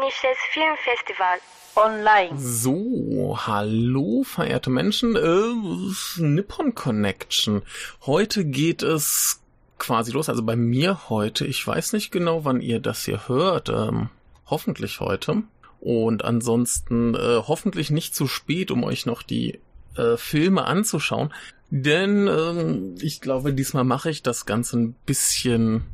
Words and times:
Japanisches 0.00 0.38
Filmfestival. 0.52 1.38
Online. 1.76 2.38
So, 2.38 3.38
hallo, 3.46 4.22
verehrte 4.24 4.70
Menschen, 4.70 5.14
äh, 5.14 6.20
Nippon 6.20 6.74
Connection. 6.74 7.62
Heute 8.06 8.44
geht 8.44 8.82
es 8.82 9.40
quasi 9.78 10.12
los, 10.12 10.28
also 10.28 10.42
bei 10.42 10.56
mir 10.56 11.08
heute. 11.10 11.46
Ich 11.46 11.64
weiß 11.66 11.92
nicht 11.92 12.10
genau, 12.10 12.44
wann 12.44 12.60
ihr 12.60 12.80
das 12.80 13.04
hier 13.04 13.28
hört. 13.28 13.68
Ähm, 13.68 14.08
hoffentlich 14.46 15.00
heute. 15.00 15.42
Und 15.80 16.24
ansonsten 16.24 17.14
äh, 17.14 17.42
hoffentlich 17.46 17.90
nicht 17.90 18.14
zu 18.14 18.26
spät, 18.26 18.70
um 18.70 18.84
euch 18.84 19.06
noch 19.06 19.22
die 19.22 19.60
äh, 19.96 20.16
Filme 20.16 20.64
anzuschauen. 20.64 21.32
Denn 21.70 22.26
ähm, 22.26 22.94
ich 23.00 23.20
glaube, 23.20 23.52
diesmal 23.52 23.84
mache 23.84 24.10
ich 24.10 24.22
das 24.22 24.46
Ganze 24.46 24.78
ein 24.78 24.94
bisschen 25.06 25.84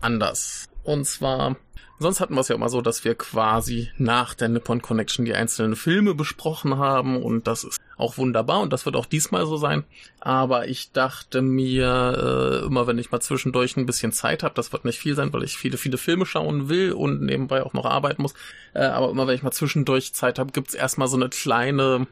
anders. 0.00 0.68
Und 0.84 1.04
zwar, 1.06 1.56
sonst 1.98 2.20
hatten 2.20 2.34
wir 2.34 2.40
es 2.40 2.48
ja 2.48 2.54
immer 2.54 2.68
so, 2.68 2.80
dass 2.80 3.04
wir 3.04 3.14
quasi 3.14 3.90
nach 3.96 4.34
der 4.34 4.48
Nippon 4.48 4.82
Connection 4.82 5.24
die 5.24 5.34
einzelnen 5.34 5.76
Filme 5.76 6.14
besprochen 6.14 6.78
haben 6.78 7.22
und 7.22 7.46
das 7.46 7.64
ist 7.64 7.80
auch 7.96 8.18
wunderbar 8.18 8.60
und 8.60 8.72
das 8.72 8.84
wird 8.84 8.96
auch 8.96 9.06
diesmal 9.06 9.46
so 9.46 9.56
sein. 9.56 9.84
Aber 10.20 10.68
ich 10.68 10.92
dachte 10.92 11.42
mir, 11.42 12.62
äh, 12.62 12.66
immer 12.66 12.86
wenn 12.86 12.98
ich 12.98 13.10
mal 13.10 13.20
zwischendurch 13.20 13.76
ein 13.76 13.86
bisschen 13.86 14.12
Zeit 14.12 14.42
habe, 14.42 14.54
das 14.54 14.72
wird 14.72 14.84
nicht 14.84 14.98
viel 14.98 15.14
sein, 15.14 15.32
weil 15.32 15.44
ich 15.44 15.56
viele, 15.56 15.78
viele 15.78 15.98
Filme 15.98 16.26
schauen 16.26 16.68
will 16.68 16.92
und 16.92 17.22
nebenbei 17.22 17.62
auch 17.62 17.72
noch 17.72 17.86
arbeiten 17.86 18.22
muss. 18.22 18.34
Äh, 18.74 18.84
aber 18.84 19.10
immer 19.10 19.26
wenn 19.26 19.34
ich 19.34 19.42
mal 19.42 19.52
zwischendurch 19.52 20.12
Zeit 20.14 20.38
habe, 20.38 20.52
gibt's 20.52 20.74
erstmal 20.74 21.08
so 21.08 21.16
eine 21.16 21.28
kleine 21.28 22.06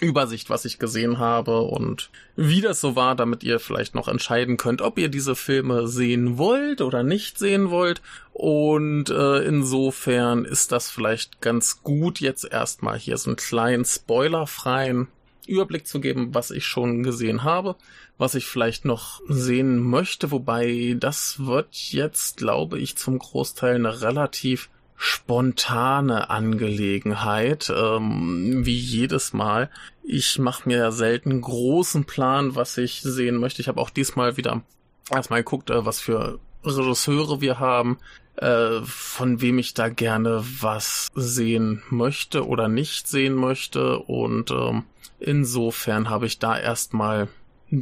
Übersicht, 0.00 0.50
was 0.50 0.64
ich 0.64 0.78
gesehen 0.78 1.18
habe 1.18 1.60
und 1.60 2.10
wie 2.36 2.60
das 2.60 2.80
so 2.80 2.96
war, 2.96 3.14
damit 3.14 3.44
ihr 3.44 3.60
vielleicht 3.60 3.94
noch 3.94 4.08
entscheiden 4.08 4.56
könnt, 4.56 4.82
ob 4.82 4.98
ihr 4.98 5.08
diese 5.08 5.36
Filme 5.36 5.86
sehen 5.86 6.36
wollt 6.36 6.80
oder 6.80 7.02
nicht 7.02 7.38
sehen 7.38 7.70
wollt. 7.70 8.02
Und 8.32 9.10
äh, 9.10 9.44
insofern 9.44 10.44
ist 10.44 10.72
das 10.72 10.90
vielleicht 10.90 11.40
ganz 11.40 11.82
gut, 11.82 12.20
jetzt 12.20 12.44
erstmal 12.44 12.98
hier 12.98 13.16
so 13.18 13.30
einen 13.30 13.36
kleinen 13.36 13.84
spoilerfreien 13.84 15.08
Überblick 15.46 15.86
zu 15.86 16.00
geben, 16.00 16.34
was 16.34 16.50
ich 16.50 16.66
schon 16.66 17.02
gesehen 17.02 17.44
habe, 17.44 17.76
was 18.18 18.34
ich 18.34 18.46
vielleicht 18.46 18.84
noch 18.84 19.20
sehen 19.28 19.78
möchte, 19.78 20.30
wobei 20.30 20.96
das 20.98 21.46
wird 21.46 21.74
jetzt, 21.92 22.38
glaube 22.38 22.78
ich, 22.78 22.96
zum 22.96 23.18
Großteil 23.18 23.76
eine 23.76 24.00
relativ 24.00 24.70
spontane 24.96 26.30
Angelegenheit, 26.30 27.72
ähm, 27.74 28.64
wie 28.64 28.76
jedes 28.76 29.32
Mal. 29.32 29.70
Ich 30.02 30.38
mache 30.38 30.68
mir 30.68 30.78
ja 30.78 30.90
selten 30.90 31.40
großen 31.40 32.04
Plan, 32.04 32.54
was 32.54 32.78
ich 32.78 33.02
sehen 33.02 33.36
möchte. 33.36 33.60
Ich 33.60 33.68
habe 33.68 33.80
auch 33.80 33.90
diesmal 33.90 34.36
wieder 34.36 34.62
erstmal 35.10 35.40
geguckt, 35.40 35.70
äh, 35.70 35.84
was 35.84 36.00
für 36.00 36.38
Regisseure 36.64 37.40
wir 37.40 37.58
haben, 37.58 37.98
äh, 38.36 38.80
von 38.84 39.40
wem 39.40 39.58
ich 39.58 39.74
da 39.74 39.88
gerne 39.88 40.44
was 40.60 41.10
sehen 41.14 41.82
möchte 41.90 42.46
oder 42.46 42.68
nicht 42.68 43.08
sehen 43.08 43.34
möchte. 43.34 43.98
Und 43.98 44.50
ähm, 44.50 44.84
insofern 45.20 46.08
habe 46.08 46.26
ich 46.26 46.38
da 46.38 46.58
erstmal 46.58 47.28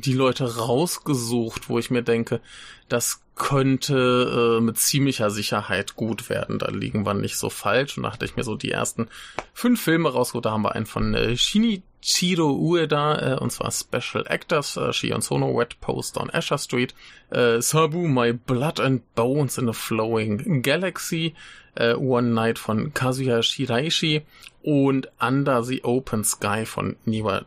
die 0.00 0.14
Leute 0.14 0.56
rausgesucht, 0.56 1.68
wo 1.68 1.78
ich 1.78 1.90
mir 1.90 2.02
denke, 2.02 2.40
das 2.88 3.22
könnte 3.34 4.58
äh, 4.58 4.60
mit 4.60 4.78
ziemlicher 4.78 5.30
Sicherheit 5.30 5.96
gut 5.96 6.28
werden. 6.28 6.58
Da 6.58 6.70
liegen 6.70 7.06
wir 7.06 7.14
nicht 7.14 7.36
so 7.36 7.48
falsch. 7.48 7.96
Und 7.96 8.04
da 8.04 8.12
hatte 8.12 8.24
ich 8.24 8.36
mir 8.36 8.44
so 8.44 8.56
die 8.56 8.70
ersten 8.70 9.08
fünf 9.54 9.80
Filme 9.80 10.10
rausgeholt. 10.10 10.44
Da 10.44 10.50
haben 10.50 10.62
wir 10.62 10.74
einen 10.74 10.86
von 10.86 11.14
äh, 11.14 11.36
Shinichiro 11.36 12.52
Ueda, 12.52 13.34
äh, 13.34 13.38
und 13.38 13.50
zwar 13.50 13.72
Special 13.72 14.26
Actors, 14.26 14.76
äh, 14.76 14.92
Shion 14.92 15.22
Sono, 15.22 15.56
Wet 15.56 15.80
Post 15.80 16.18
on 16.18 16.30
Asher 16.30 16.58
Street, 16.58 16.94
äh, 17.30 17.60
Sabu, 17.62 18.06
My 18.06 18.32
Blood 18.32 18.80
and 18.80 19.14
Bones 19.14 19.56
in 19.56 19.68
a 19.68 19.72
Flowing 19.72 20.62
Galaxy, 20.62 21.34
äh, 21.74 21.94
One 21.94 22.28
Night 22.28 22.58
von 22.58 22.92
Kazuya 22.92 23.42
Shiraishi 23.42 24.22
und 24.62 25.08
Under 25.18 25.62
the 25.62 25.82
Open 25.84 26.22
Sky 26.24 26.66
von 26.66 26.96
Niwa 27.06 27.46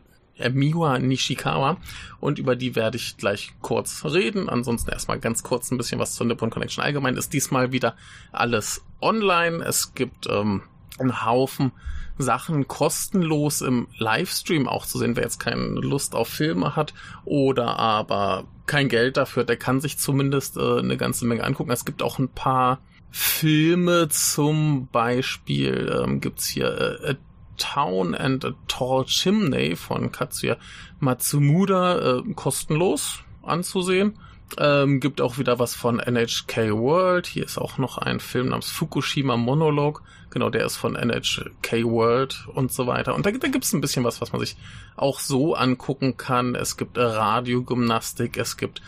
Miwa 0.52 0.98
Nishikawa 0.98 1.78
und 2.20 2.38
über 2.38 2.56
die 2.56 2.76
werde 2.76 2.96
ich 2.96 3.16
gleich 3.16 3.54
kurz 3.60 4.04
reden. 4.04 4.48
Ansonsten 4.48 4.90
erstmal 4.90 5.18
ganz 5.18 5.42
kurz 5.42 5.70
ein 5.70 5.78
bisschen 5.78 5.98
was 5.98 6.14
zur 6.14 6.26
Nippon 6.26 6.50
Connection. 6.50 6.84
Allgemein 6.84 7.16
ist 7.16 7.32
diesmal 7.32 7.72
wieder 7.72 7.96
alles 8.32 8.84
online. 9.00 9.64
Es 9.64 9.94
gibt 9.94 10.26
ähm, 10.28 10.62
einen 10.98 11.24
Haufen 11.24 11.72
Sachen 12.18 12.66
kostenlos 12.66 13.60
im 13.60 13.88
Livestream 13.98 14.68
auch 14.68 14.86
zu 14.86 14.98
sehen, 14.98 15.16
wer 15.16 15.24
jetzt 15.24 15.38
keine 15.38 15.62
Lust 15.62 16.14
auf 16.14 16.28
Filme 16.28 16.76
hat 16.76 16.94
oder 17.24 17.78
aber 17.78 18.44
kein 18.66 18.88
Geld 18.88 19.16
dafür, 19.16 19.44
der 19.44 19.56
kann 19.56 19.80
sich 19.80 19.98
zumindest 19.98 20.56
äh, 20.56 20.78
eine 20.78 20.96
ganze 20.96 21.26
Menge 21.26 21.44
angucken. 21.44 21.70
Es 21.70 21.84
gibt 21.84 22.02
auch 22.02 22.18
ein 22.18 22.28
paar 22.28 22.80
Filme, 23.10 24.08
zum 24.08 24.88
Beispiel 24.88 25.94
ähm, 26.02 26.20
gibt's 26.20 26.46
hier 26.46 27.00
äh, 27.02 27.14
Town 27.56 28.14
and 28.14 28.44
a 28.44 28.54
Tall 28.68 29.04
Chimney 29.04 29.76
von 29.76 30.12
Katsuya 30.12 30.56
Matsumura 31.00 32.18
äh, 32.18 32.32
kostenlos 32.34 33.20
anzusehen. 33.42 34.18
Ähm, 34.58 35.00
gibt 35.00 35.20
auch 35.20 35.38
wieder 35.38 35.58
was 35.58 35.74
von 35.74 35.96
NHK 35.96 36.70
World. 36.70 37.26
Hier 37.26 37.44
ist 37.44 37.58
auch 37.58 37.78
noch 37.78 37.98
ein 37.98 38.20
Film 38.20 38.50
namens 38.50 38.70
Fukushima 38.70 39.36
Monologue. 39.36 40.02
Genau, 40.30 40.50
der 40.50 40.64
ist 40.64 40.76
von 40.76 40.94
NHK 40.94 41.84
World 41.84 42.46
und 42.54 42.72
so 42.72 42.86
weiter. 42.86 43.14
Und 43.14 43.26
da, 43.26 43.32
da 43.32 43.48
gibt 43.48 43.64
es 43.64 43.72
ein 43.72 43.80
bisschen 43.80 44.04
was, 44.04 44.20
was 44.20 44.32
man 44.32 44.40
sich 44.40 44.56
auch 44.96 45.18
so 45.18 45.54
angucken 45.54 46.16
kann. 46.16 46.54
Es 46.54 46.76
gibt 46.76 46.96
Radiogymnastik, 46.96 48.36
es 48.36 48.56
gibt 48.56 48.82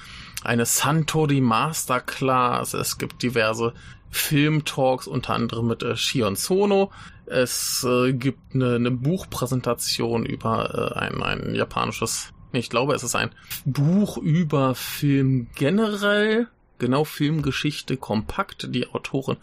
eine 0.45 0.65
Santori 0.65 1.41
Masterclass, 1.41 2.75
es 2.75 2.99
gibt 2.99 3.23
diverse 3.23 3.73
Filmtalks, 4.11 5.07
unter 5.07 5.35
anderem 5.35 5.67
mit 5.67 5.83
äh, 5.83 5.97
Shion 5.97 6.37
Sono. 6.37 6.93
Es 7.31 7.85
äh, 7.89 8.13
gibt 8.13 8.55
eine, 8.55 8.77
eine 8.77 8.91
Buchpräsentation 8.91 10.25
über 10.25 10.95
äh, 10.95 10.99
ein, 10.99 11.23
ein 11.23 11.55
japanisches, 11.55 12.33
ich 12.53 12.71
glaube, 12.71 12.95
es 12.95 13.03
ist 13.03 13.15
ein 13.15 13.31
Buch 13.65 14.17
über 14.17 14.75
Film 14.75 15.49
generell, 15.55 16.49
genau 16.79 17.05
Filmgeschichte 17.05 17.97
kompakt. 17.97 18.75
Die 18.75 18.89
Autorin 18.89 19.37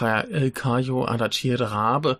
äh, 0.00 0.50
Kayo 0.50 1.04
Adachi 1.04 1.54
Rabe 1.54 2.18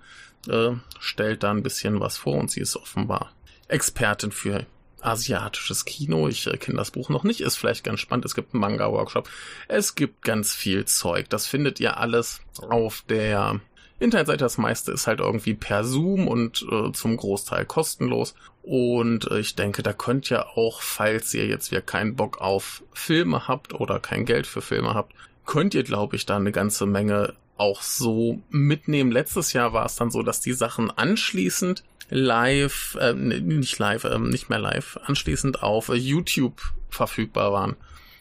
äh, 0.49 0.71
stellt 1.01 1.43
da 1.43 1.51
ein 1.51 1.63
bisschen 1.63 2.01
was 2.01 2.17
vor 2.17 2.37
und 2.37 2.51
sie 2.51 2.61
ist 2.61 2.77
offenbar 2.77 3.33
Expertin 3.69 4.33
für 4.33 4.67
asiatisches 5.01 5.85
Kino. 5.85 6.29
Ich 6.29 6.47
äh, 6.47 6.57
kenne 6.57 6.79
das 6.79 6.91
Buch 6.91 7.09
noch 7.09 7.25
nicht, 7.25 7.41
ist 7.41 7.57
vielleicht 7.57 7.85
ganz 7.85 8.01
spannend. 8.01 8.25
Es 8.25 8.35
gibt 8.35 8.55
einen 8.55 8.61
Manga-Workshop. 8.61 9.29
Es 9.69 9.95
gibt 9.95 10.23
ganz 10.23 10.55
viel 10.55 10.85
Zeug. 10.85 11.29
Das 11.29 11.47
findet 11.47 11.81
ihr 11.81 11.99
alles 11.99 12.41
auf 12.69 13.05
der 13.09 13.61
Internetseite. 13.99 14.45
Das 14.45 14.59
meiste 14.59 14.93
ist 14.93 15.07
halt 15.07 15.21
irgendwie 15.21 15.55
per 15.55 15.85
Zoom 15.85 16.29
und 16.29 16.65
äh, 16.71 16.93
zum 16.93 17.17
Großteil 17.17 17.65
kostenlos. 17.65 18.35
Und 18.63 19.31
äh, 19.31 19.41
ich 19.41 19.57
denke, 19.57 19.83
da 19.83 19.93
könnt 19.93 20.31
ihr 20.31 20.57
auch, 20.57 20.83
falls 20.83 21.35
ihr 21.35 21.47
jetzt 21.47 21.71
wieder 21.71 21.83
keinen 21.83 22.17
Bock 22.17 22.41
auf 22.41 22.83
Filme 22.93 23.49
habt 23.49 23.75
oder 23.75 23.99
kein 23.99 24.25
Geld 24.25 24.47
für 24.47 24.63
Filme 24.63 24.95
habt, 24.95 25.15
könnt 25.47 25.75
ihr, 25.75 25.83
glaube 25.83 26.17
ich, 26.17 26.27
da 26.27 26.37
eine 26.37 26.53
ganze 26.53 26.87
Menge 26.87 27.35
auch 27.57 27.83
so 27.83 28.41
mitnehmen. 28.51 29.11
Letztes 29.11 29.53
Jahr 29.53 29.73
war 29.73 29.87
es 29.87 29.97
dann 29.97 30.11
so, 30.11 30.23
dass 30.23 30.41
die 30.41 30.53
Sachen 30.53 30.91
anschließend 30.91 31.83
live, 32.11 32.97
äh, 33.01 33.13
nicht 33.15 33.79
live, 33.79 34.05
äh, 34.05 34.19
nicht 34.19 34.49
mehr 34.49 34.59
live, 34.59 34.99
anschließend 35.05 35.63
auf 35.63 35.89
äh, 35.89 35.95
YouTube 35.95 36.61
verfügbar 36.89 37.53
waren. 37.53 37.77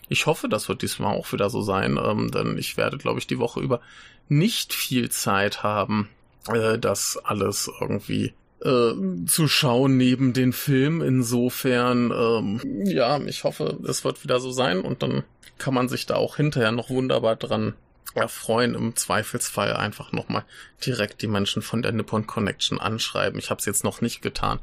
Ich 0.10 0.26
hoffe, 0.26 0.48
das 0.48 0.70
wird 0.70 0.82
diesmal 0.82 1.16
auch 1.16 1.32
wieder 1.34 1.50
so 1.50 1.62
sein, 1.62 2.00
ähm, 2.02 2.32
denn 2.32 2.58
ich 2.58 2.78
werde, 2.78 2.98
glaube 2.98 3.20
ich, 3.20 3.28
die 3.28 3.40
Woche 3.40 3.60
über 3.60 3.82
nicht 4.30 4.74
viel 4.74 5.10
Zeit 5.10 5.64
haben, 5.64 6.10
äh, 6.54 6.78
das 6.78 7.18
alles 7.24 7.70
irgendwie 7.80 8.34
äh, 8.64 8.94
zu 9.26 9.48
schauen 9.48 9.98
neben 9.98 10.34
den 10.34 10.54
Film. 10.54 11.02
Insofern, 11.02 12.12
ähm, 12.12 12.86
ja, 12.86 13.20
ich 13.22 13.44
hoffe, 13.44 13.78
es 13.88 14.04
wird 14.04 14.24
wieder 14.24 14.40
so 14.40 14.52
sein 14.52 14.82
und 14.82 15.04
dann 15.04 15.24
kann 15.58 15.74
man 15.74 15.90
sich 15.90 16.06
da 16.06 16.16
auch 16.16 16.36
hinterher 16.38 16.72
noch 16.72 16.90
wunderbar 16.90 17.36
dran 17.36 17.74
erfreuen, 18.14 18.74
im 18.74 18.96
Zweifelsfall 18.96 19.74
einfach 19.74 20.12
nochmal 20.12 20.44
direkt 20.86 21.22
die 21.22 21.28
Menschen 21.28 21.62
von 21.62 21.82
der 21.82 21.92
Nippon 21.92 22.26
Connection 22.26 22.80
anschreiben. 22.80 23.40
Ich 23.40 23.50
habe 23.50 23.60
es 23.60 23.66
jetzt 23.66 23.84
noch 23.84 24.02
nicht 24.02 24.22
getan. 24.22 24.60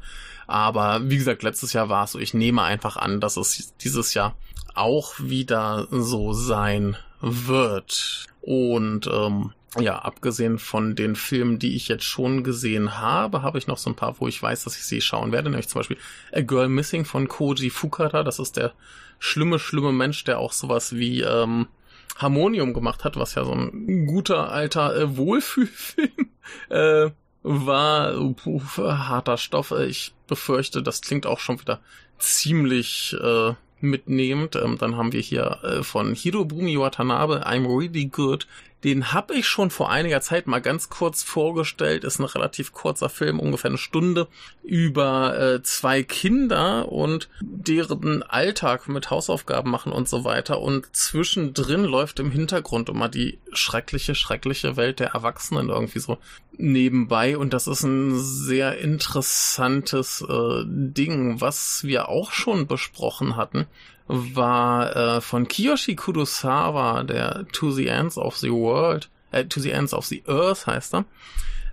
Aber 0.47 1.09
wie 1.09 1.17
gesagt, 1.17 1.43
letztes 1.43 1.73
Jahr 1.73 1.89
war 1.89 2.03
es 2.03 2.11
so. 2.11 2.19
Ich 2.19 2.33
nehme 2.33 2.63
einfach 2.63 2.97
an, 2.97 3.19
dass 3.19 3.37
es 3.37 3.75
dieses 3.77 4.13
Jahr 4.13 4.35
auch 4.75 5.15
wieder 5.19 5.87
so 5.89 6.33
sein 6.33 6.97
wird. 7.21 8.27
Und 8.41 9.07
ähm, 9.07 9.51
ja, 9.79 9.99
abgesehen 9.99 10.57
von 10.57 10.95
den 10.95 11.15
Filmen, 11.15 11.59
die 11.59 11.75
ich 11.75 11.87
jetzt 11.87 12.05
schon 12.05 12.43
gesehen 12.43 12.99
habe, 12.99 13.41
habe 13.41 13.57
ich 13.57 13.67
noch 13.67 13.77
so 13.77 13.89
ein 13.89 13.95
paar, 13.95 14.19
wo 14.19 14.27
ich 14.27 14.41
weiß, 14.41 14.63
dass 14.63 14.77
ich 14.77 14.85
sie 14.85 15.01
schauen 15.01 15.31
werde. 15.31 15.49
Nämlich 15.49 15.67
zum 15.67 15.79
Beispiel 15.79 15.97
A 16.33 16.41
Girl 16.41 16.69
Missing 16.69 17.05
von 17.05 17.27
Koji 17.27 17.69
Fukara. 17.69 18.23
Das 18.23 18.39
ist 18.39 18.57
der 18.57 18.73
schlimme, 19.19 19.59
schlimme 19.59 19.91
Mensch, 19.91 20.23
der 20.23 20.39
auch 20.39 20.53
sowas 20.53 20.95
wie 20.95 21.21
ähm, 21.21 21.67
Harmonium 22.15 22.73
gemacht 22.73 23.03
hat, 23.03 23.17
was 23.17 23.35
ja 23.35 23.43
so 23.43 23.51
ein 23.51 24.05
guter 24.05 24.49
alter 24.49 24.95
äh, 24.95 25.17
Wohlfühlfilm 25.17 26.29
äh, 26.69 27.09
war. 27.43 28.13
Puh, 28.35 28.61
harter 28.77 29.37
Stoff. 29.37 29.71
Ich 29.71 30.13
befürchte, 30.27 30.81
das 30.81 31.01
klingt 31.01 31.25
auch 31.25 31.39
schon 31.39 31.59
wieder 31.59 31.81
ziemlich 32.17 33.15
äh, 33.21 33.53
mitnehmend. 33.89 34.55
Ähm, 34.55 34.77
dann 34.77 34.97
haben 34.97 35.13
wir 35.13 35.21
hier 35.21 35.59
äh, 35.63 35.83
von 35.83 36.13
Hirobumi 36.13 36.77
Watanabe 36.79 37.47
I'm 37.47 37.65
Really 37.65 38.05
Good 38.05 38.47
Den 38.85 39.13
habe 39.13 39.33
ich 39.33 39.47
schon 39.47 39.71
vor 39.71 39.89
einiger 39.89 40.21
Zeit 40.21 40.45
mal 40.45 40.61
ganz 40.61 40.89
kurz 40.89 41.23
vorgestellt. 41.23 42.03
Ist 42.03 42.19
ein 42.19 42.25
relativ 42.25 42.71
kurzer 42.71 43.09
Film, 43.09 43.39
ungefähr 43.39 43.71
eine 43.71 43.79
Stunde, 43.79 44.27
über 44.61 45.39
äh, 45.39 45.63
zwei 45.63 46.03
Kinder 46.03 46.91
und 46.91 47.27
deren 47.41 48.21
Alltag 48.21 48.87
mit 48.87 49.09
Hausaufgaben 49.09 49.71
machen 49.71 49.91
und 49.91 50.07
so 50.07 50.23
weiter. 50.23 50.61
Und 50.61 50.95
zwischendrin 50.95 51.83
läuft 51.83 52.19
im 52.19 52.29
Hintergrund 52.29 52.89
immer 52.89 53.09
die 53.09 53.39
schreckliche, 53.53 54.13
schreckliche 54.13 54.77
Welt 54.77 54.99
der 54.99 55.13
Erwachsenen 55.13 55.69
irgendwie 55.69 55.99
so 55.99 56.19
nebenbei. 56.55 57.39
Und 57.39 57.53
das 57.53 57.65
ist 57.65 57.81
ein 57.81 58.19
sehr 58.19 58.77
interessantes 58.77 60.21
äh, 60.21 60.63
Ding, 60.63 61.41
was 61.41 61.83
wir 61.85 62.07
auch 62.07 62.31
schon 62.31 62.67
besprochen 62.67 63.35
hatten 63.35 63.65
war 64.07 64.95
äh, 64.95 65.21
von 65.21 65.47
Kiyoshi 65.47 65.95
Kurosawa, 65.95 67.03
der 67.03 67.45
To 67.53 67.71
the 67.71 67.87
Ends 67.87 68.17
of 68.17 68.37
the 68.37 68.51
World, 68.51 69.09
äh, 69.31 69.45
To 69.45 69.59
the 69.59 69.71
Ends 69.71 69.93
of 69.93 70.05
the 70.05 70.23
Earth 70.27 70.67
heißt 70.67 70.93
er. 70.93 71.05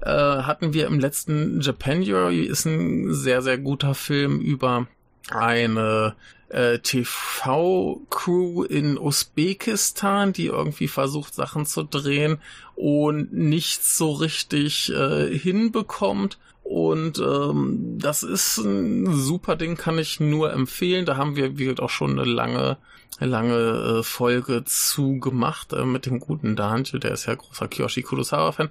Äh, 0.01 0.43
hatten 0.43 0.73
wir 0.73 0.87
im 0.87 0.99
letzten 0.99 1.61
Japanuary, 1.61 2.41
ist 2.41 2.65
ein 2.65 3.13
sehr, 3.15 3.43
sehr 3.43 3.59
guter 3.59 3.95
Film 3.95 4.41
über 4.41 4.87
eine 5.31 6.15
äh, 6.49 6.79
TV-Crew 6.79 8.65
in 8.65 8.99
Usbekistan, 8.99 10.33
die 10.33 10.47
irgendwie 10.47 10.89
versucht, 10.89 11.35
Sachen 11.35 11.67
zu 11.67 11.83
drehen 11.83 12.39
und 12.75 13.33
nichts 13.33 13.97
so 13.97 14.13
richtig 14.13 14.93
äh, 14.93 15.37
hinbekommt 15.37 16.39
und 16.63 17.19
ähm, 17.19 17.99
das 17.99 18.23
ist 18.23 18.59
ein 18.59 19.13
super 19.13 19.57
Ding, 19.57 19.77
kann 19.77 19.99
ich 19.99 20.21
nur 20.21 20.53
empfehlen. 20.53 21.05
Da 21.05 21.17
haben 21.17 21.37
wir, 21.37 21.59
wie 21.59 21.65
gesagt, 21.65 21.81
auch 21.81 21.91
schon 21.91 22.13
eine 22.13 22.25
lange, 22.25 22.79
lange 23.19 23.99
äh, 23.99 24.03
Folge 24.03 24.65
zu 24.65 25.19
gemacht 25.19 25.73
äh, 25.73 25.85
mit 25.85 26.07
dem 26.07 26.21
guten 26.21 26.55
Daniel, 26.57 27.01
der 27.01 27.13
ist 27.13 27.27
ja 27.27 27.35
großer 27.35 27.69
Kiyoshi 27.69 28.03
Kurosawa-Fan. 28.03 28.71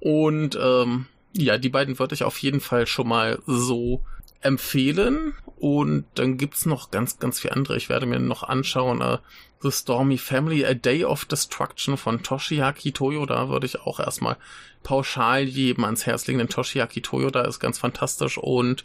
Und 0.00 0.58
ähm, 0.62 1.06
ja, 1.32 1.58
die 1.58 1.70
beiden 1.70 1.98
würde 1.98 2.14
ich 2.14 2.24
auf 2.24 2.38
jeden 2.38 2.60
Fall 2.60 2.86
schon 2.86 3.08
mal 3.08 3.40
so 3.46 4.02
empfehlen. 4.40 5.34
Und 5.58 6.06
dann 6.14 6.38
gibt's 6.38 6.66
noch 6.66 6.90
ganz, 6.90 7.18
ganz 7.18 7.40
viele 7.40 7.54
andere. 7.54 7.76
Ich 7.76 7.88
werde 7.88 8.06
mir 8.06 8.18
noch 8.18 8.42
anschauen. 8.42 9.00
Äh, 9.00 9.18
The 9.62 9.70
Stormy 9.70 10.16
Family, 10.16 10.64
A 10.64 10.72
Day 10.72 11.04
of 11.04 11.26
Destruction 11.26 11.98
von 11.98 12.22
Toshiaki 12.22 12.92
Toyoda 12.92 13.50
würde 13.50 13.66
ich 13.66 13.80
auch 13.82 14.00
erstmal 14.00 14.38
pauschal 14.82 15.42
jedem 15.42 15.84
ans 15.84 16.06
Herz 16.06 16.26
legen, 16.26 16.38
denn 16.38 16.48
Toshiaki 16.48 17.02
Toyoda 17.02 17.42
ist 17.42 17.60
ganz 17.60 17.78
fantastisch 17.78 18.38
und 18.38 18.84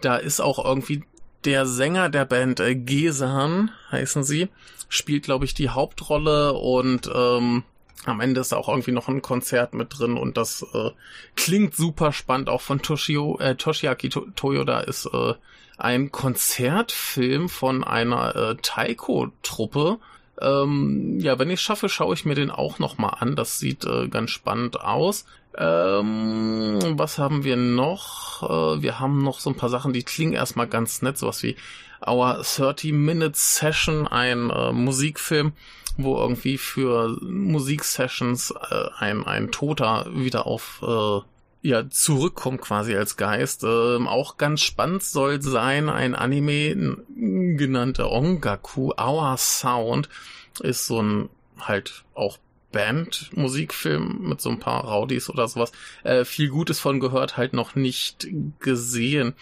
da 0.00 0.16
ist 0.16 0.40
auch 0.40 0.64
irgendwie 0.64 1.04
der 1.44 1.66
Sänger 1.66 2.08
der 2.08 2.24
Band 2.24 2.58
äh, 2.58 2.74
Gesan, 2.74 3.70
heißen 3.92 4.24
sie, 4.24 4.48
spielt, 4.88 5.24
glaube 5.24 5.44
ich, 5.44 5.54
die 5.54 5.70
Hauptrolle 5.70 6.52
und 6.54 7.08
ähm, 7.14 7.62
am 8.04 8.20
Ende 8.20 8.40
ist 8.40 8.52
auch 8.52 8.68
irgendwie 8.68 8.92
noch 8.92 9.08
ein 9.08 9.22
Konzert 9.22 9.74
mit 9.74 9.98
drin 9.98 10.16
und 10.16 10.36
das 10.36 10.66
äh, 10.74 10.90
klingt 11.36 11.74
super 11.74 12.12
spannend. 12.12 12.48
Auch 12.48 12.60
von 12.60 12.82
Toshio, 12.82 13.38
äh, 13.38 13.54
Toshiaki 13.54 14.08
to 14.08 14.26
Toyoda 14.34 14.80
ist 14.80 15.06
äh, 15.06 15.34
ein 15.78 16.10
Konzertfilm 16.10 17.48
von 17.48 17.84
einer 17.84 18.34
äh, 18.34 18.56
Taiko-Truppe. 18.60 19.98
Ähm, 20.40 21.20
ja, 21.20 21.38
wenn 21.38 21.50
ich 21.50 21.60
schaffe, 21.60 21.88
schaue 21.88 22.14
ich 22.14 22.24
mir 22.24 22.34
den 22.34 22.50
auch 22.50 22.78
noch 22.78 22.98
mal 22.98 23.10
an. 23.10 23.36
Das 23.36 23.58
sieht 23.58 23.84
äh, 23.84 24.08
ganz 24.08 24.30
spannend 24.30 24.80
aus. 24.80 25.24
Ähm, 25.56 26.78
was 26.98 27.18
haben 27.18 27.44
wir 27.44 27.56
noch? 27.56 28.42
Äh, 28.42 28.82
wir 28.82 28.98
haben 28.98 29.22
noch 29.22 29.38
so 29.38 29.50
ein 29.50 29.56
paar 29.56 29.68
Sachen, 29.68 29.92
die 29.92 30.02
klingen 30.02 30.32
erstmal 30.32 30.66
ganz 30.66 31.02
nett, 31.02 31.18
sowas 31.18 31.42
wie 31.42 31.56
Our 32.04 32.40
30-Minute 32.40 33.34
Session, 33.34 34.08
ein 34.08 34.50
äh, 34.50 34.72
Musikfilm, 34.72 35.52
wo 35.96 36.16
irgendwie 36.16 36.58
für 36.58 37.18
Musiksessions 37.20 38.52
äh, 38.70 38.88
ein, 38.98 39.24
ein 39.24 39.50
Toter 39.50 40.06
wieder 40.12 40.46
auf 40.46 40.82
äh, 40.86 41.20
ja 41.62 41.88
zurückkommt 41.88 42.60
quasi 42.60 42.96
als 42.96 43.16
Geist. 43.16 43.64
Ähm, 43.64 44.08
auch 44.08 44.36
ganz 44.36 44.62
spannend 44.62 45.02
soll 45.02 45.40
sein, 45.42 45.88
ein 45.88 46.14
Anime 46.14 46.98
genannter 47.16 48.10
Ongaku, 48.10 48.92
Our 49.00 49.36
Sound, 49.38 50.08
ist 50.60 50.86
so 50.86 51.02
ein 51.02 51.28
halt 51.58 52.04
auch 52.14 52.38
Band-Musikfilm 52.72 54.28
mit 54.28 54.40
so 54.40 54.50
ein 54.50 54.58
paar 54.58 54.84
Rowdies 54.84 55.30
oder 55.30 55.46
sowas. 55.46 55.72
Äh, 56.02 56.24
viel 56.24 56.48
Gutes 56.48 56.80
von 56.80 57.00
gehört, 57.00 57.36
halt 57.36 57.52
noch 57.52 57.74
nicht 57.74 58.26
gesehen. 58.58 59.34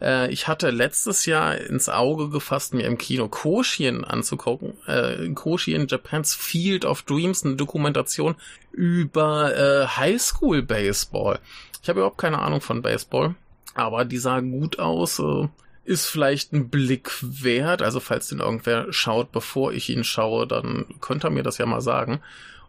Äh, 0.00 0.30
ich 0.32 0.48
hatte 0.48 0.70
letztes 0.70 1.26
Jahr 1.26 1.56
ins 1.56 1.88
Auge 1.88 2.30
gefasst, 2.30 2.74
mir 2.74 2.86
im 2.86 2.98
Kino 2.98 3.28
Koshien 3.28 4.04
anzugucken. 4.04 4.74
Äh, 4.86 5.28
Koshien 5.30 5.86
Japan's 5.88 6.34
Field 6.34 6.84
of 6.84 7.02
Dreams, 7.02 7.44
eine 7.44 7.56
Dokumentation 7.56 8.34
über 8.72 9.56
äh, 9.56 9.86
Highschool 9.86 10.62
Baseball. 10.62 11.38
Ich 11.82 11.88
habe 11.88 12.00
überhaupt 12.00 12.18
keine 12.18 12.38
Ahnung 12.38 12.60
von 12.60 12.82
Baseball, 12.82 13.34
aber 13.74 14.04
die 14.04 14.18
sah 14.18 14.40
gut 14.40 14.78
aus. 14.78 15.18
Äh, 15.18 15.48
ist 15.84 16.06
vielleicht 16.06 16.52
ein 16.52 16.70
Blick 16.70 17.10
wert. 17.20 17.82
Also 17.82 18.00
falls 18.00 18.28
den 18.28 18.40
irgendwer 18.40 18.92
schaut, 18.92 19.32
bevor 19.32 19.72
ich 19.72 19.90
ihn 19.90 20.04
schaue, 20.04 20.46
dann 20.46 20.86
könnt 21.00 21.24
ihr 21.24 21.30
mir 21.30 21.42
das 21.42 21.58
ja 21.58 21.66
mal 21.66 21.82
sagen. 21.82 22.20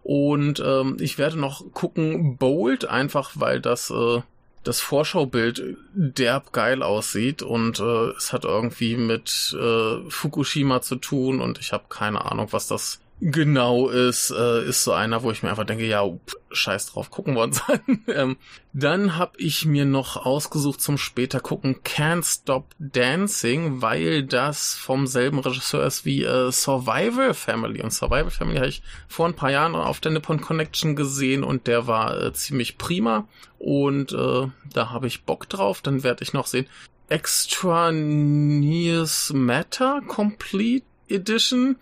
Und 0.03 0.61
ähm, 0.63 0.97
ich 0.99 1.17
werde 1.17 1.39
noch 1.39 1.71
gucken, 1.73 2.37
Bold, 2.37 2.85
einfach 2.85 3.31
weil 3.35 3.59
das 3.59 3.89
äh, 3.89 4.21
das 4.65 4.81
Vorschaubild 4.81 5.77
derb 5.93 6.51
geil 6.51 6.83
aussieht 6.83 7.41
und 7.43 7.79
äh, 7.79 8.09
es 8.17 8.33
hat 8.33 8.45
irgendwie 8.45 8.97
mit 8.97 9.55
äh, 9.57 10.09
Fukushima 10.09 10.81
zu 10.81 10.95
tun 10.95 11.39
und 11.39 11.59
ich 11.59 11.71
habe 11.71 11.85
keine 11.87 12.29
Ahnung, 12.29 12.47
was 12.51 12.67
das 12.67 12.99
genau 13.21 13.87
ist, 13.89 14.31
äh, 14.31 14.65
ist 14.65 14.83
so 14.83 14.91
einer, 14.91 15.23
wo 15.23 15.31
ich 15.31 15.41
mir 15.41 15.49
einfach 15.49 15.65
denke, 15.65 15.85
ja, 15.85 16.05
pff, 16.05 16.35
scheiß 16.51 16.87
drauf, 16.87 17.09
gucken 17.09 17.35
wir 17.35 17.43
uns 17.43 17.61
an. 17.67 18.03
ähm, 18.07 18.37
dann 18.73 19.15
habe 19.15 19.33
ich 19.37 19.65
mir 19.65 19.85
noch 19.85 20.17
ausgesucht 20.17 20.81
zum 20.81 20.97
später 20.97 21.39
gucken 21.39 21.77
Can't 21.83 22.25
Stop 22.25 22.71
Dancing, 22.77 23.81
weil 23.81 24.23
das 24.23 24.75
vom 24.75 25.07
selben 25.07 25.39
Regisseur 25.39 25.85
ist 25.85 26.05
wie 26.05 26.23
äh, 26.23 26.51
Survival 26.51 27.33
Family. 27.33 27.81
Und 27.81 27.91
Survival 27.91 28.31
Family 28.31 28.57
habe 28.57 28.67
ich 28.67 28.83
vor 29.07 29.27
ein 29.27 29.35
paar 29.35 29.51
Jahren 29.51 29.75
auf 29.75 30.01
der 30.01 30.11
Nippon 30.11 30.41
Connection 30.41 30.95
gesehen 30.95 31.43
und 31.43 31.67
der 31.67 31.87
war 31.87 32.21
äh, 32.21 32.33
ziemlich 32.33 32.77
prima. 32.77 33.27
Und 33.59 34.11
äh, 34.11 34.47
da 34.73 34.89
habe 34.89 35.07
ich 35.07 35.23
Bock 35.23 35.47
drauf. 35.47 35.81
Dann 35.81 36.03
werde 36.03 36.23
ich 36.23 36.33
noch 36.33 36.47
sehen 36.47 36.67
Extra 37.07 37.91
Nears 37.91 39.31
Matter 39.33 40.01
Complete 40.07 40.85
Edition. 41.07 41.77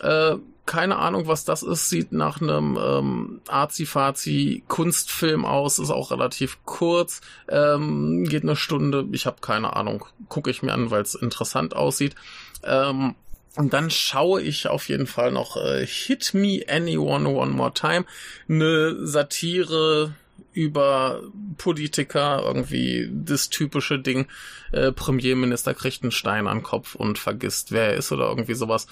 Äh, 0.00 0.36
keine 0.66 0.96
Ahnung, 0.96 1.26
was 1.28 1.44
das 1.44 1.62
ist. 1.62 1.88
Sieht 1.88 2.12
nach 2.12 2.40
einem 2.40 2.76
ähm, 2.76 3.40
Arzi-Fazi 3.48 4.64
Kunstfilm 4.68 5.44
aus. 5.44 5.78
Ist 5.78 5.90
auch 5.90 6.10
relativ 6.10 6.58
kurz. 6.64 7.20
Ähm, 7.48 8.24
geht 8.24 8.42
eine 8.42 8.56
Stunde. 8.56 9.06
Ich 9.12 9.26
habe 9.26 9.40
keine 9.40 9.74
Ahnung. 9.76 10.04
Gucke 10.28 10.50
ich 10.50 10.62
mir 10.62 10.72
an, 10.72 10.90
weil 10.90 11.02
es 11.02 11.14
interessant 11.14 11.74
aussieht. 11.74 12.16
Ähm, 12.64 13.14
und 13.56 13.72
dann 13.72 13.90
schaue 13.90 14.42
ich 14.42 14.68
auf 14.68 14.88
jeden 14.88 15.06
Fall 15.06 15.32
noch 15.32 15.56
äh, 15.56 15.86
Hit 15.86 16.34
Me 16.34 16.60
Anyone 16.68 17.28
One 17.28 17.52
More 17.52 17.72
Time. 17.72 18.04
Eine 18.48 19.06
Satire 19.06 20.14
über 20.52 21.22
Politiker, 21.58 22.42
irgendwie 22.44 23.10
das 23.12 23.50
typische 23.50 23.98
Ding, 23.98 24.26
äh, 24.72 24.90
Premierminister 24.90 25.74
kriegt 25.74 26.02
einen 26.02 26.12
Stein 26.12 26.46
an 26.46 26.58
den 26.58 26.62
Kopf 26.64 26.94
und 26.94 27.18
vergisst, 27.18 27.72
wer 27.72 27.90
er 27.90 27.94
ist 27.96 28.10
oder 28.10 28.28
irgendwie 28.28 28.54
sowas. 28.54 28.86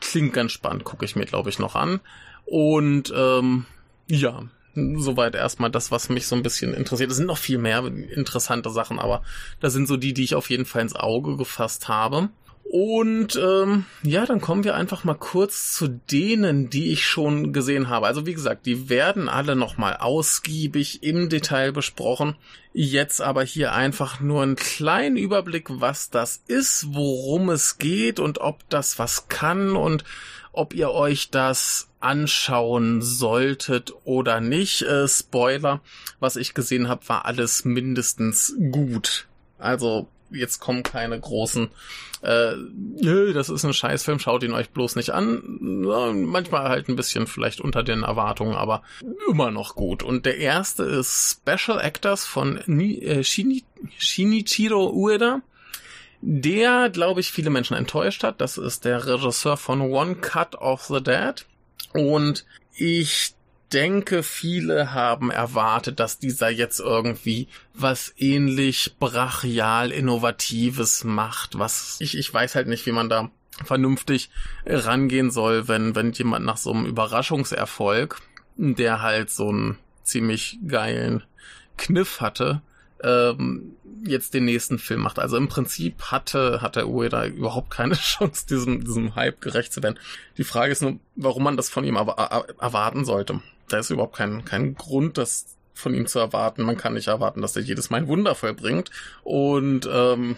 Klingt 0.00 0.32
ganz 0.32 0.52
spannend, 0.52 0.84
gucke 0.84 1.04
ich 1.04 1.16
mir, 1.16 1.24
glaube 1.24 1.50
ich, 1.50 1.58
noch 1.58 1.74
an. 1.74 2.00
Und 2.44 3.12
ähm, 3.16 3.66
ja, 4.06 4.42
soweit 4.74 5.34
erstmal 5.34 5.70
das, 5.70 5.90
was 5.90 6.08
mich 6.08 6.26
so 6.26 6.36
ein 6.36 6.42
bisschen 6.42 6.74
interessiert. 6.74 7.10
Es 7.10 7.16
sind 7.16 7.26
noch 7.26 7.38
viel 7.38 7.58
mehr 7.58 7.84
interessante 7.84 8.70
Sachen, 8.70 8.98
aber 8.98 9.22
da 9.60 9.70
sind 9.70 9.88
so 9.88 9.96
die, 9.96 10.14
die 10.14 10.24
ich 10.24 10.34
auf 10.34 10.50
jeden 10.50 10.64
Fall 10.64 10.82
ins 10.82 10.96
Auge 10.96 11.36
gefasst 11.36 11.88
habe. 11.88 12.30
Und 12.70 13.34
ähm, 13.36 13.86
ja, 14.02 14.26
dann 14.26 14.42
kommen 14.42 14.62
wir 14.62 14.74
einfach 14.74 15.02
mal 15.02 15.14
kurz 15.14 15.72
zu 15.72 15.88
denen, 15.88 16.68
die 16.68 16.92
ich 16.92 17.06
schon 17.06 17.54
gesehen 17.54 17.88
habe. 17.88 18.06
Also 18.06 18.26
wie 18.26 18.34
gesagt, 18.34 18.66
die 18.66 18.90
werden 18.90 19.30
alle 19.30 19.56
nochmal 19.56 19.96
ausgiebig 19.96 21.02
im 21.02 21.30
Detail 21.30 21.72
besprochen. 21.72 22.36
Jetzt 22.80 23.20
aber 23.20 23.42
hier 23.42 23.72
einfach 23.72 24.20
nur 24.20 24.40
einen 24.40 24.54
kleinen 24.54 25.16
Überblick, 25.16 25.66
was 25.68 26.10
das 26.10 26.44
ist, 26.46 26.86
worum 26.90 27.50
es 27.50 27.78
geht 27.78 28.20
und 28.20 28.38
ob 28.38 28.70
das 28.70 29.00
was 29.00 29.26
kann 29.26 29.74
und 29.74 30.04
ob 30.52 30.74
ihr 30.74 30.92
euch 30.92 31.30
das 31.30 31.88
anschauen 31.98 33.02
solltet 33.02 33.92
oder 34.04 34.40
nicht. 34.40 34.82
Äh, 34.82 35.08
Spoiler, 35.08 35.80
was 36.20 36.36
ich 36.36 36.54
gesehen 36.54 36.86
habe, 36.86 37.08
war 37.08 37.24
alles 37.24 37.64
mindestens 37.64 38.54
gut. 38.70 39.26
Also 39.58 40.06
jetzt 40.30 40.58
kommen 40.58 40.82
keine 40.82 41.18
großen, 41.18 41.70
äh, 42.22 42.52
das 43.32 43.48
ist 43.48 43.64
ein 43.64 43.72
Scheißfilm, 43.72 44.18
schaut 44.18 44.42
ihn 44.42 44.52
euch 44.52 44.70
bloß 44.70 44.96
nicht 44.96 45.10
an. 45.10 45.42
Manchmal 45.60 46.68
halt 46.68 46.88
ein 46.88 46.96
bisschen 46.96 47.26
vielleicht 47.26 47.60
unter 47.60 47.82
den 47.82 48.02
Erwartungen, 48.02 48.54
aber 48.54 48.82
immer 49.30 49.50
noch 49.50 49.74
gut. 49.74 50.02
Und 50.02 50.26
der 50.26 50.38
erste 50.38 50.84
ist 50.84 51.40
Special 51.40 51.80
Actors 51.80 52.24
von 52.24 52.60
Ni 52.66 52.98
äh, 52.98 53.22
Shini 53.22 53.64
Shinichiro 53.96 54.90
Ueda. 54.92 55.42
Der, 56.20 56.90
glaube 56.90 57.20
ich, 57.20 57.30
viele 57.30 57.50
Menschen 57.50 57.76
enttäuscht 57.76 58.24
hat. 58.24 58.40
Das 58.40 58.58
ist 58.58 58.84
der 58.84 59.06
Regisseur 59.06 59.56
von 59.56 59.80
One 59.80 60.16
Cut 60.16 60.56
of 60.56 60.86
the 60.86 61.00
Dead. 61.00 61.46
Und 61.92 62.44
ich 62.74 63.34
denke, 63.72 64.22
viele 64.22 64.92
haben 64.92 65.30
erwartet, 65.30 66.00
dass 66.00 66.18
dieser 66.18 66.48
jetzt 66.48 66.80
irgendwie 66.80 67.48
was 67.74 68.12
ähnlich 68.16 68.96
brachial 68.98 69.90
Innovatives 69.90 71.04
macht, 71.04 71.58
was 71.58 71.96
ich, 72.00 72.16
ich 72.16 72.32
weiß 72.32 72.54
halt 72.54 72.68
nicht, 72.68 72.86
wie 72.86 72.92
man 72.92 73.08
da 73.08 73.30
vernünftig 73.64 74.30
rangehen 74.66 75.30
soll, 75.30 75.68
wenn, 75.68 75.94
wenn 75.94 76.12
jemand 76.12 76.44
nach 76.44 76.56
so 76.56 76.72
einem 76.72 76.86
Überraschungserfolg, 76.86 78.20
der 78.56 79.02
halt 79.02 79.30
so 79.30 79.48
einen 79.48 79.78
ziemlich 80.02 80.58
geilen 80.66 81.24
Kniff 81.76 82.20
hatte, 82.20 82.62
ähm, 83.02 83.76
jetzt 84.04 84.34
den 84.34 84.44
nächsten 84.44 84.78
Film 84.78 85.00
macht. 85.00 85.18
Also 85.18 85.36
im 85.36 85.48
Prinzip 85.48 86.02
hatte, 86.04 86.62
hat 86.62 86.76
der 86.76 86.88
Ueda 86.88 87.26
überhaupt 87.26 87.70
keine 87.70 87.94
Chance, 87.96 88.46
diesem, 88.46 88.84
diesem 88.84 89.14
Hype 89.14 89.40
gerecht 89.40 89.72
zu 89.72 89.82
werden. 89.82 89.98
Die 90.36 90.44
Frage 90.44 90.72
ist 90.72 90.82
nur, 90.82 90.98
warum 91.16 91.42
man 91.44 91.56
das 91.56 91.68
von 91.68 91.84
ihm 91.84 91.96
erwarten 91.96 93.04
sollte. 93.04 93.40
Da 93.68 93.78
ist 93.78 93.90
überhaupt 93.90 94.16
kein, 94.16 94.44
kein 94.44 94.74
Grund, 94.74 95.18
das 95.18 95.56
von 95.74 95.94
ihm 95.94 96.06
zu 96.06 96.18
erwarten. 96.18 96.62
Man 96.62 96.76
kann 96.76 96.94
nicht 96.94 97.08
erwarten, 97.08 97.40
dass 97.40 97.56
er 97.56 97.62
jedes 97.62 97.90
Mal 97.90 97.98
ein 97.98 98.08
Wunder 98.08 98.34
vollbringt. 98.34 98.90
Und 99.22 99.88
ähm, 99.90 100.36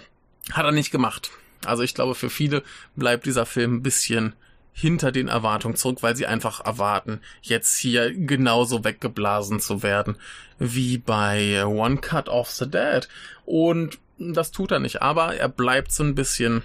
hat 0.53 0.65
er 0.65 0.73
nicht 0.73 0.91
gemacht. 0.91 1.31
Also 1.65 1.83
ich 1.83 1.95
glaube, 1.95 2.15
für 2.15 2.31
viele 2.31 2.63
bleibt 2.97 3.27
dieser 3.27 3.47
Film 3.47 3.77
ein 3.77 3.83
bisschen 3.83 4.35
hinter 4.73 5.13
den 5.13 5.29
Erwartungen 5.29 5.77
zurück, 5.77 5.99
weil 6.03 6.17
sie 6.17 6.27
einfach 6.27 6.65
erwarten, 6.65 7.21
jetzt 7.43 7.77
hier 7.77 8.15
genauso 8.15 8.85
weggeblasen 8.85 9.61
zu 9.61 9.83
werden 9.83 10.17
wie 10.59 10.99
bei 10.99 11.65
One 11.67 11.99
Cut 11.99 12.29
of 12.29 12.51
the 12.51 12.71
Dead. 12.71 13.09
Und 13.45 13.99
das 14.19 14.53
tut 14.53 14.71
er 14.71 14.79
nicht, 14.79 15.03
aber 15.03 15.35
er 15.37 15.49
bleibt 15.49 15.93
so 15.93 16.05
ein 16.05 16.15
bisschen 16.15 16.63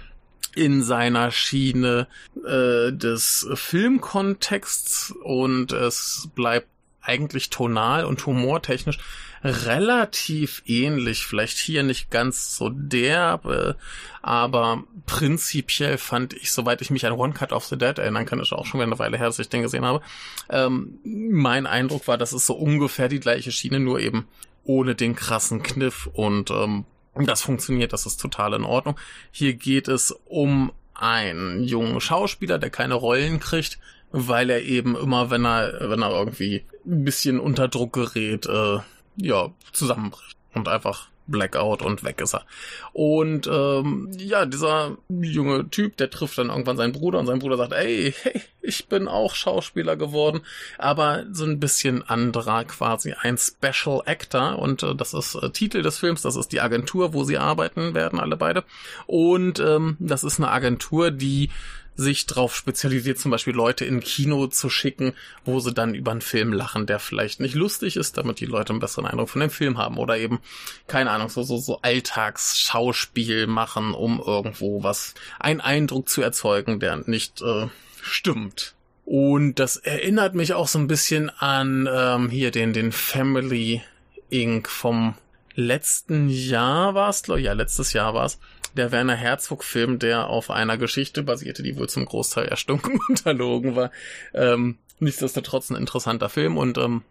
in 0.56 0.82
seiner 0.82 1.30
Schiene 1.30 2.08
äh, 2.44 2.92
des 2.92 3.48
Filmkontexts 3.54 5.14
und 5.22 5.72
es 5.72 6.28
bleibt 6.34 6.68
eigentlich 7.02 7.50
tonal 7.50 8.04
und 8.04 8.24
humortechnisch 8.26 8.98
relativ 9.44 10.62
ähnlich. 10.66 11.26
Vielleicht 11.26 11.58
hier 11.58 11.82
nicht 11.82 12.10
ganz 12.10 12.56
so 12.56 12.68
derbe, 12.70 13.76
aber 14.22 14.82
prinzipiell 15.06 15.98
fand 15.98 16.32
ich, 16.32 16.50
soweit 16.50 16.82
ich 16.82 16.90
mich 16.90 17.06
an 17.06 17.12
One 17.12 17.32
Cut 17.32 17.52
of 17.52 17.66
the 17.66 17.78
Dead 17.78 17.98
erinnern 17.98 18.26
kann, 18.26 18.40
ist 18.40 18.52
auch 18.52 18.66
schon 18.66 18.80
wieder 18.80 18.88
eine 18.88 18.98
Weile 18.98 19.18
her, 19.18 19.26
dass 19.26 19.38
ich 19.38 19.48
den 19.48 19.62
gesehen 19.62 19.84
habe. 19.84 20.02
Ähm, 20.48 20.98
mein 21.04 21.66
Eindruck 21.66 22.08
war, 22.08 22.18
das 22.18 22.32
ist 22.32 22.46
so 22.46 22.54
ungefähr 22.54 23.08
die 23.08 23.20
gleiche 23.20 23.52
Schiene, 23.52 23.78
nur 23.78 24.00
eben 24.00 24.26
ohne 24.64 24.96
den 24.96 25.14
krassen 25.14 25.62
Kniff 25.62 26.08
und 26.12 26.50
ähm, 26.50 26.84
das 27.24 27.42
funktioniert, 27.42 27.92
das 27.92 28.06
ist 28.06 28.20
total 28.20 28.54
in 28.54 28.64
Ordnung. 28.64 28.98
Hier 29.30 29.54
geht 29.54 29.88
es 29.88 30.12
um 30.26 30.72
einen 30.94 31.64
jungen 31.64 32.00
Schauspieler, 32.00 32.58
der 32.58 32.70
keine 32.70 32.94
Rollen 32.94 33.40
kriegt, 33.40 33.78
weil 34.12 34.50
er 34.50 34.62
eben 34.62 34.96
immer, 34.96 35.30
wenn 35.30 35.44
er, 35.44 35.90
wenn 35.90 36.02
er 36.02 36.10
irgendwie 36.10 36.64
ein 36.84 37.04
bisschen 37.04 37.40
unter 37.40 37.68
Druck 37.68 37.92
gerät, 37.92 38.46
äh, 38.46 38.78
ja, 39.16 39.50
zusammenbricht 39.72 40.36
und 40.54 40.68
einfach 40.68 41.08
Blackout 41.26 41.82
und 41.82 42.04
weg 42.04 42.20
ist 42.20 42.34
er. 42.34 42.44
Und 42.92 43.46
ähm, 43.46 44.10
ja, 44.18 44.46
dieser 44.46 44.96
junge 45.08 45.68
Typ, 45.70 45.96
der 45.96 46.10
trifft 46.10 46.38
dann 46.38 46.50
irgendwann 46.50 46.76
seinen 46.76 46.92
Bruder 46.92 47.18
und 47.18 47.26
sein 47.26 47.38
Bruder 47.38 47.56
sagt, 47.56 47.72
ey, 47.72 48.14
hey, 48.22 48.42
ich 48.62 48.88
bin 48.88 49.08
auch 49.08 49.34
Schauspieler 49.34 49.96
geworden, 49.96 50.40
aber 50.78 51.24
so 51.32 51.44
ein 51.44 51.60
bisschen 51.60 52.02
anderer 52.02 52.64
quasi, 52.64 53.14
ein 53.20 53.38
Special 53.38 54.02
Actor 54.04 54.58
und 54.58 54.82
äh, 54.82 54.94
das 54.94 55.14
ist 55.14 55.34
äh, 55.36 55.50
Titel 55.50 55.82
des 55.82 55.98
Films, 55.98 56.22
das 56.22 56.36
ist 56.36 56.52
die 56.52 56.60
Agentur, 56.60 57.14
wo 57.14 57.24
sie 57.24 57.38
arbeiten 57.38 57.94
werden, 57.94 58.20
alle 58.20 58.36
beide. 58.36 58.64
Und 59.06 59.60
ähm, 59.60 59.96
das 60.00 60.24
ist 60.24 60.38
eine 60.38 60.50
Agentur, 60.50 61.10
die 61.10 61.50
sich 61.96 62.26
darauf 62.26 62.54
spezialisiert, 62.54 63.18
zum 63.18 63.30
Beispiel 63.30 63.54
Leute 63.54 63.84
in 63.84 64.00
Kino 64.00 64.46
zu 64.46 64.68
schicken, 64.70 65.14
wo 65.44 65.60
sie 65.60 65.72
dann 65.72 65.94
über 65.94 66.10
einen 66.10 66.20
Film 66.20 66.52
lachen, 66.52 66.86
der 66.86 66.98
vielleicht 66.98 67.40
nicht 67.40 67.54
lustig 67.54 67.96
ist, 67.96 68.18
damit 68.18 68.40
die 68.40 68.46
Leute 68.46 68.70
einen 68.70 68.80
besseren 68.80 69.06
Eindruck 69.06 69.30
von 69.30 69.40
dem 69.40 69.50
Film 69.50 69.78
haben 69.78 69.96
oder 69.96 70.18
eben, 70.18 70.40
keine 70.86 71.10
Ahnung, 71.10 71.28
so, 71.28 71.42
so, 71.42 71.56
so 71.58 71.80
Alltagsschauspiel 71.82 73.46
machen, 73.46 73.94
um 73.94 74.22
irgendwo 74.24 74.82
was, 74.82 75.14
einen 75.40 75.60
Eindruck 75.60 76.08
zu 76.08 76.22
erzeugen, 76.22 76.80
der 76.80 76.96
nicht 77.08 77.40
äh, 77.42 77.68
stimmt. 78.02 78.74
Und 79.04 79.54
das 79.60 79.76
erinnert 79.76 80.34
mich 80.34 80.52
auch 80.52 80.66
so 80.66 80.78
ein 80.78 80.88
bisschen 80.88 81.30
an 81.30 81.88
ähm, 81.90 82.28
hier 82.28 82.50
den, 82.50 82.72
den 82.72 82.92
Family 82.92 83.82
Inc. 84.30 84.68
vom 84.68 85.14
letzten 85.54 86.28
Jahr 86.28 86.94
war 86.94 87.08
es, 87.08 87.22
ja, 87.26 87.52
letztes 87.52 87.92
Jahr 87.92 88.14
war 88.14 88.26
es, 88.26 88.38
der 88.76 88.92
Werner 88.92 89.16
Herzog-Film, 89.16 89.98
der 89.98 90.28
auf 90.28 90.50
einer 90.50 90.78
Geschichte 90.78 91.22
basierte, 91.22 91.62
die 91.62 91.76
wohl 91.76 91.88
zum 91.88 92.04
Großteil 92.04 92.46
erstunken 92.46 93.00
und 93.08 93.26
erlogen 93.26 93.74
war. 93.74 93.90
Ähm, 94.34 94.78
nichtsdestotrotz 95.00 95.70
ein 95.70 95.76
interessanter 95.76 96.28
Film 96.28 96.56
und 96.56 96.78
ähm, 96.78 97.02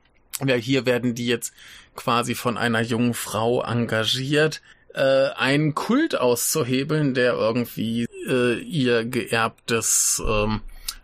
ja, 0.45 0.55
hier 0.55 0.85
werden 0.85 1.15
die 1.15 1.27
jetzt 1.27 1.53
quasi 1.95 2.35
von 2.35 2.57
einer 2.57 2.81
jungen 2.81 3.13
Frau 3.13 3.63
engagiert, 3.63 4.61
äh, 4.93 5.29
einen 5.35 5.75
Kult 5.75 6.19
auszuhebeln, 6.19 7.13
der 7.13 7.33
irgendwie 7.33 8.07
äh, 8.27 8.59
ihr 8.59 9.05
geerbtes 9.05 10.21
ähm, 10.27 10.61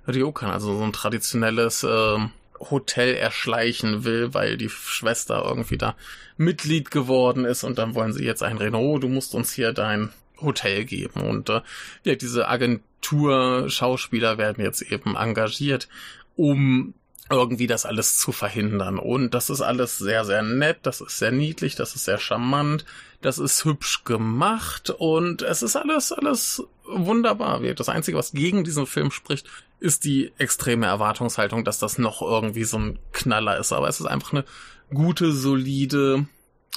Ryokan, 0.07 0.49
also 0.49 0.77
so 0.77 0.83
ein 0.83 0.93
traditionelles 0.93 1.83
ähm, 1.83 2.31
Hotel 2.59 3.15
erschleichen 3.15 4.03
will, 4.03 4.33
weil 4.33 4.57
die 4.57 4.69
Schwester 4.69 5.43
irgendwie 5.45 5.77
da 5.77 5.95
Mitglied 6.37 6.91
geworden 6.91 7.45
ist 7.45 7.63
und 7.63 7.77
dann 7.77 7.95
wollen 7.95 8.13
sie 8.13 8.25
jetzt 8.25 8.43
einreden, 8.43 8.75
oh, 8.75 8.97
du 8.99 9.07
musst 9.07 9.33
uns 9.33 9.51
hier 9.51 9.73
dein 9.73 10.09
Hotel 10.41 10.85
geben. 10.85 11.21
Und 11.21 11.49
äh, 11.49 11.61
ja, 12.03 12.15
diese 12.15 12.47
Agentur-Schauspieler 12.47 14.37
werden 14.37 14.63
jetzt 14.63 14.81
eben 14.81 15.15
engagiert, 15.15 15.87
um 16.35 16.93
irgendwie 17.29 17.67
das 17.67 17.85
alles 17.85 18.17
zu 18.17 18.31
verhindern. 18.31 18.99
Und 18.99 19.33
das 19.33 19.49
ist 19.49 19.61
alles 19.61 19.97
sehr, 19.97 20.25
sehr 20.25 20.43
nett, 20.43 20.79
das 20.83 21.01
ist 21.01 21.17
sehr 21.17 21.31
niedlich, 21.31 21.75
das 21.75 21.95
ist 21.95 22.05
sehr 22.05 22.19
charmant, 22.19 22.85
das 23.21 23.39
ist 23.39 23.63
hübsch 23.63 24.03
gemacht 24.03 24.89
und 24.89 25.41
es 25.41 25.63
ist 25.63 25.75
alles, 25.75 26.11
alles 26.11 26.63
wunderbar. 26.85 27.61
Das 27.73 27.89
Einzige, 27.89 28.17
was 28.17 28.33
gegen 28.33 28.63
diesen 28.63 28.85
Film 28.85 29.11
spricht, 29.11 29.47
ist 29.79 30.03
die 30.03 30.31
extreme 30.37 30.87
Erwartungshaltung, 30.87 31.63
dass 31.63 31.79
das 31.79 31.97
noch 31.97 32.21
irgendwie 32.21 32.65
so 32.65 32.77
ein 32.77 32.99
Knaller 33.13 33.57
ist. 33.57 33.71
Aber 33.71 33.87
es 33.87 33.99
ist 33.99 34.07
einfach 34.07 34.33
eine 34.33 34.45
gute, 34.93 35.31
solide, 35.31 36.25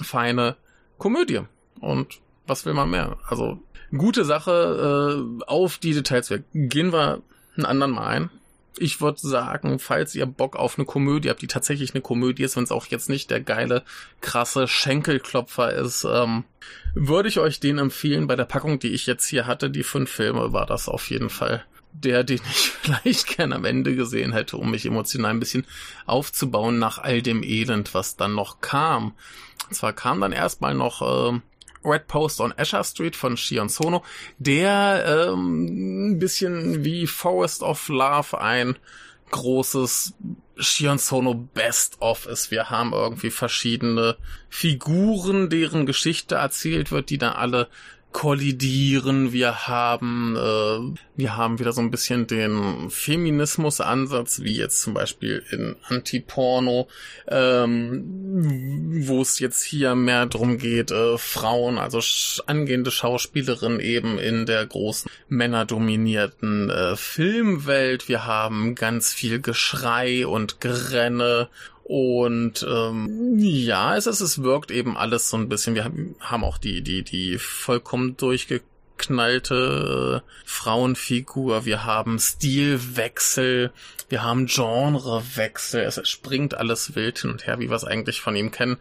feine 0.00 0.56
Komödie. 0.98 1.40
Und 1.80 2.20
was 2.46 2.66
will 2.66 2.74
man 2.74 2.90
mehr? 2.90 3.18
Also 3.28 3.58
gute 3.96 4.24
Sache, 4.24 5.26
äh, 5.40 5.44
auf 5.46 5.78
die 5.78 5.94
Details 5.94 6.30
weg. 6.30 6.44
Gehen 6.52 6.92
wir 6.92 7.22
einen 7.56 7.66
anderen 7.66 7.92
Mal 7.92 8.06
ein. 8.06 8.30
Ich 8.76 9.00
würde 9.00 9.20
sagen, 9.20 9.78
falls 9.78 10.16
ihr 10.16 10.26
Bock 10.26 10.56
auf 10.56 10.78
eine 10.78 10.84
Komödie 10.84 11.30
habt, 11.30 11.42
die 11.42 11.46
tatsächlich 11.46 11.94
eine 11.94 12.00
Komödie 12.00 12.42
ist, 12.42 12.56
wenn 12.56 12.64
es 12.64 12.72
auch 12.72 12.86
jetzt 12.86 13.08
nicht 13.08 13.30
der 13.30 13.40
geile, 13.40 13.84
krasse 14.20 14.66
Schenkelklopfer 14.66 15.72
ist, 15.72 16.04
ähm, 16.04 16.42
würde 16.94 17.28
ich 17.28 17.38
euch 17.38 17.60
den 17.60 17.78
empfehlen. 17.78 18.26
Bei 18.26 18.34
der 18.34 18.46
Packung, 18.46 18.80
die 18.80 18.90
ich 18.90 19.06
jetzt 19.06 19.26
hier 19.28 19.46
hatte, 19.46 19.70
die 19.70 19.84
fünf 19.84 20.10
Filme, 20.10 20.52
war 20.52 20.66
das 20.66 20.88
auf 20.88 21.08
jeden 21.08 21.30
Fall 21.30 21.64
der, 21.94 22.24
den 22.24 22.40
ich 22.50 22.70
vielleicht 22.70 23.36
gerne 23.36 23.54
am 23.54 23.64
Ende 23.64 23.94
gesehen 23.94 24.32
hätte, 24.32 24.56
um 24.56 24.70
mich 24.70 24.84
emotional 24.84 25.30
ein 25.30 25.40
bisschen 25.40 25.66
aufzubauen 26.06 26.78
nach 26.78 26.98
all 26.98 27.22
dem 27.22 27.42
Elend, 27.42 27.94
was 27.94 28.16
dann 28.16 28.34
noch 28.34 28.60
kam. 28.60 29.14
Und 29.68 29.74
zwar 29.74 29.92
kam 29.92 30.20
dann 30.20 30.32
erstmal 30.32 30.74
noch 30.74 31.32
äh, 31.32 31.40
Red 31.84 32.06
Post 32.06 32.40
on 32.40 32.54
Asher 32.56 32.84
Street 32.84 33.16
von 33.16 33.36
Shion 33.36 33.68
Sono, 33.68 34.02
der 34.38 35.30
ähm, 35.32 36.12
ein 36.12 36.18
bisschen 36.18 36.84
wie 36.84 37.06
Forest 37.06 37.62
of 37.62 37.88
Love 37.88 38.40
ein 38.40 38.76
großes 39.30 40.14
Shion 40.56 40.98
Sono 40.98 41.34
Best 41.34 42.00
of 42.00 42.26
ist. 42.26 42.50
Wir 42.50 42.70
haben 42.70 42.92
irgendwie 42.92 43.30
verschiedene 43.30 44.16
Figuren, 44.48 45.50
deren 45.50 45.86
Geschichte 45.86 46.36
erzählt 46.36 46.92
wird, 46.92 47.10
die 47.10 47.18
dann 47.18 47.32
alle 47.32 47.68
kollidieren. 48.14 49.32
Wir 49.32 49.66
haben, 49.66 50.36
äh, 50.36 51.00
wir 51.16 51.36
haben 51.36 51.58
wieder 51.58 51.72
so 51.72 51.80
ein 51.80 51.90
bisschen 51.90 52.28
den 52.28 52.88
Feminismus-Ansatz, 52.88 54.40
wie 54.40 54.56
jetzt 54.56 54.80
zum 54.80 54.94
Beispiel 54.94 55.42
in 55.50 55.74
Anti-Porno, 55.88 56.86
ähm, 57.26 59.02
wo 59.04 59.20
es 59.20 59.40
jetzt 59.40 59.64
hier 59.64 59.96
mehr 59.96 60.26
drum 60.26 60.58
geht, 60.58 60.92
äh, 60.92 61.18
Frauen, 61.18 61.76
also 61.76 62.00
angehende 62.46 62.92
Schauspielerinnen 62.92 63.80
eben 63.80 64.20
in 64.20 64.46
der 64.46 64.64
großen 64.64 65.10
männerdominierten 65.28 66.70
äh, 66.70 66.96
Filmwelt. 66.96 68.08
Wir 68.08 68.24
haben 68.24 68.76
ganz 68.76 69.12
viel 69.12 69.40
Geschrei 69.40 70.24
und 70.24 70.60
Grenne 70.60 71.48
und 71.84 72.66
ähm, 72.66 73.38
ja, 73.38 73.94
es, 73.94 74.06
ist, 74.06 74.20
es 74.20 74.42
wirkt 74.42 74.70
eben 74.70 74.96
alles 74.96 75.28
so 75.28 75.36
ein 75.36 75.50
bisschen. 75.50 75.74
Wir 75.74 75.84
haben 75.84 76.44
auch 76.44 76.56
die, 76.56 76.80
die, 76.80 77.02
die 77.02 77.36
vollkommen 77.36 78.16
durchgeknallte 78.16 80.22
äh, 80.24 80.30
Frauenfigur. 80.46 81.66
Wir 81.66 81.84
haben 81.84 82.18
Stilwechsel, 82.18 83.70
wir 84.08 84.22
haben 84.22 84.46
Genrewechsel. 84.46 85.82
Es 85.82 86.00
springt 86.08 86.54
alles 86.54 86.94
wild 86.94 87.18
hin 87.18 87.30
und 87.30 87.46
her, 87.46 87.58
wie 87.58 87.68
wir 87.68 87.76
es 87.76 87.84
eigentlich 87.84 88.22
von 88.22 88.34
ihm 88.34 88.50
kennen. 88.50 88.78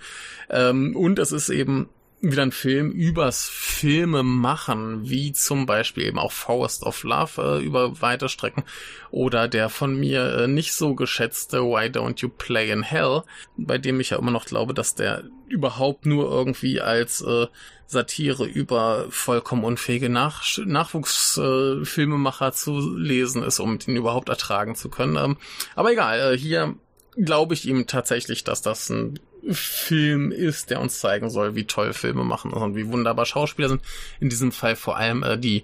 Ähm, 0.49 0.95
und 0.95 1.19
es 1.19 1.33
ist 1.33 1.49
eben 1.49 1.89
wieder 2.23 2.43
ein 2.43 2.53
Film 2.53 2.91
übers 2.91 3.49
Filme 3.49 4.23
machen, 4.23 5.09
wie 5.09 5.33
zum 5.33 5.65
Beispiel 5.65 6.05
eben 6.05 6.17
auch 6.17 6.31
Forest 6.31 6.83
of 6.83 7.03
Love 7.03 7.59
äh, 7.59 7.63
über 7.63 8.01
weite 8.01 8.29
Strecken 8.29 8.63
oder 9.11 9.49
der 9.49 9.67
von 9.67 9.99
mir 9.99 10.37
äh, 10.37 10.47
nicht 10.47 10.73
so 10.73 10.95
geschätzte 10.95 11.61
Why 11.63 11.89
Don't 11.89 12.21
You 12.21 12.29
Play 12.29 12.71
in 12.71 12.81
Hell, 12.81 13.23
bei 13.57 13.77
dem 13.77 13.99
ich 13.99 14.11
ja 14.11 14.17
immer 14.17 14.31
noch 14.31 14.45
glaube, 14.45 14.73
dass 14.73 14.95
der 14.95 15.25
überhaupt 15.49 16.05
nur 16.05 16.31
irgendwie 16.31 16.79
als 16.79 17.19
äh, 17.21 17.47
Satire 17.87 18.45
über 18.45 19.05
vollkommen 19.09 19.65
unfähige 19.65 20.07
Nach 20.07 20.43
Nachwuchsfilmemacher 20.57 22.47
äh, 22.47 22.53
zu 22.53 22.97
lesen 22.97 23.43
ist, 23.43 23.59
um 23.59 23.79
den 23.79 23.97
überhaupt 23.97 24.29
ertragen 24.29 24.75
zu 24.75 24.87
können. 24.87 25.17
Ähm, 25.17 25.37
aber 25.75 25.91
egal, 25.91 26.33
äh, 26.33 26.37
hier 26.37 26.75
glaube 27.17 27.53
ich 27.53 27.67
ihm 27.67 27.85
tatsächlich, 27.85 28.45
dass 28.45 28.61
das 28.61 28.89
ein 28.89 29.19
Film 29.51 30.31
ist, 30.31 30.69
der 30.69 30.79
uns 30.79 30.99
zeigen 30.99 31.29
soll, 31.29 31.55
wie 31.55 31.65
toll 31.65 31.93
Filme 31.93 32.23
machen 32.23 32.51
und 32.53 32.75
wie 32.75 32.87
wunderbar 32.87 33.25
Schauspieler 33.25 33.69
sind. 33.69 33.81
In 34.19 34.29
diesem 34.29 34.51
Fall 34.51 34.75
vor 34.75 34.97
allem 34.97 35.23
äh, 35.23 35.37
die 35.37 35.63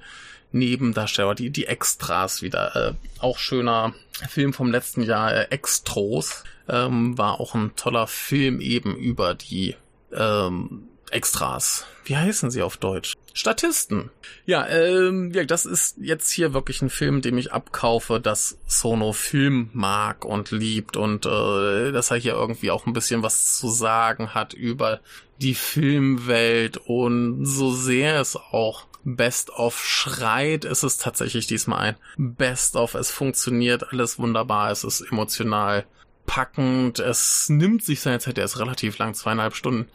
Nebendarsteller, 0.51 1.35
die, 1.35 1.49
die 1.49 1.67
Extras 1.67 2.41
wieder. 2.41 2.75
Äh, 2.75 2.93
auch 3.19 3.37
schöner 3.37 3.93
Film 4.27 4.53
vom 4.53 4.71
letzten 4.71 5.03
Jahr, 5.03 5.33
äh, 5.33 5.47
Extros, 5.49 6.43
ähm, 6.67 7.17
war 7.17 7.39
auch 7.39 7.55
ein 7.55 7.75
toller 7.75 8.07
Film 8.07 8.59
eben 8.59 8.95
über 8.95 9.35
die 9.35 9.75
ähm, 10.11 10.87
Extras. 11.11 11.85
Wie 12.05 12.17
heißen 12.17 12.51
sie 12.51 12.61
auf 12.61 12.77
Deutsch? 12.77 13.15
Statisten. 13.39 14.11
Ja, 14.45 14.67
ähm, 14.67 15.31
ja, 15.33 15.45
das 15.45 15.65
ist 15.65 15.95
jetzt 16.01 16.29
hier 16.29 16.53
wirklich 16.53 16.81
ein 16.81 16.89
Film, 16.89 17.21
dem 17.21 17.37
ich 17.37 17.53
abkaufe, 17.53 18.19
dass 18.19 18.57
Sono 18.67 19.13
Film 19.13 19.69
mag 19.71 20.25
und 20.25 20.51
liebt 20.51 20.97
und 20.97 21.25
äh, 21.25 21.93
dass 21.93 22.11
er 22.11 22.17
hier 22.17 22.33
irgendwie 22.33 22.69
auch 22.69 22.85
ein 22.85 22.91
bisschen 22.91 23.23
was 23.23 23.55
zu 23.55 23.69
sagen 23.69 24.33
hat 24.33 24.53
über 24.53 24.99
die 25.37 25.55
Filmwelt 25.55 26.75
und 26.75 27.45
so 27.45 27.71
sehr 27.71 28.19
es 28.19 28.35
auch 28.35 28.87
Best 29.05 29.51
of 29.51 29.79
schreit, 29.85 30.65
ist 30.65 30.83
es 30.83 30.97
tatsächlich 30.97 31.47
diesmal 31.47 31.95
ein 32.17 32.35
Best 32.35 32.75
of. 32.75 32.93
Es 32.93 33.09
funktioniert 33.09 33.93
alles 33.93 34.19
wunderbar, 34.19 34.69
es 34.69 34.83
ist 34.83 34.99
emotional 34.99 35.85
packend. 36.29 36.99
Es 36.99 37.49
nimmt 37.49 37.83
sich 37.83 38.01
seine 38.01 38.19
Zeit, 38.19 38.37
der 38.37 38.45
ist 38.45 38.59
relativ 38.59 38.99
lang, 38.99 39.15
zweieinhalb 39.15 39.55
Stunden. 39.55 39.89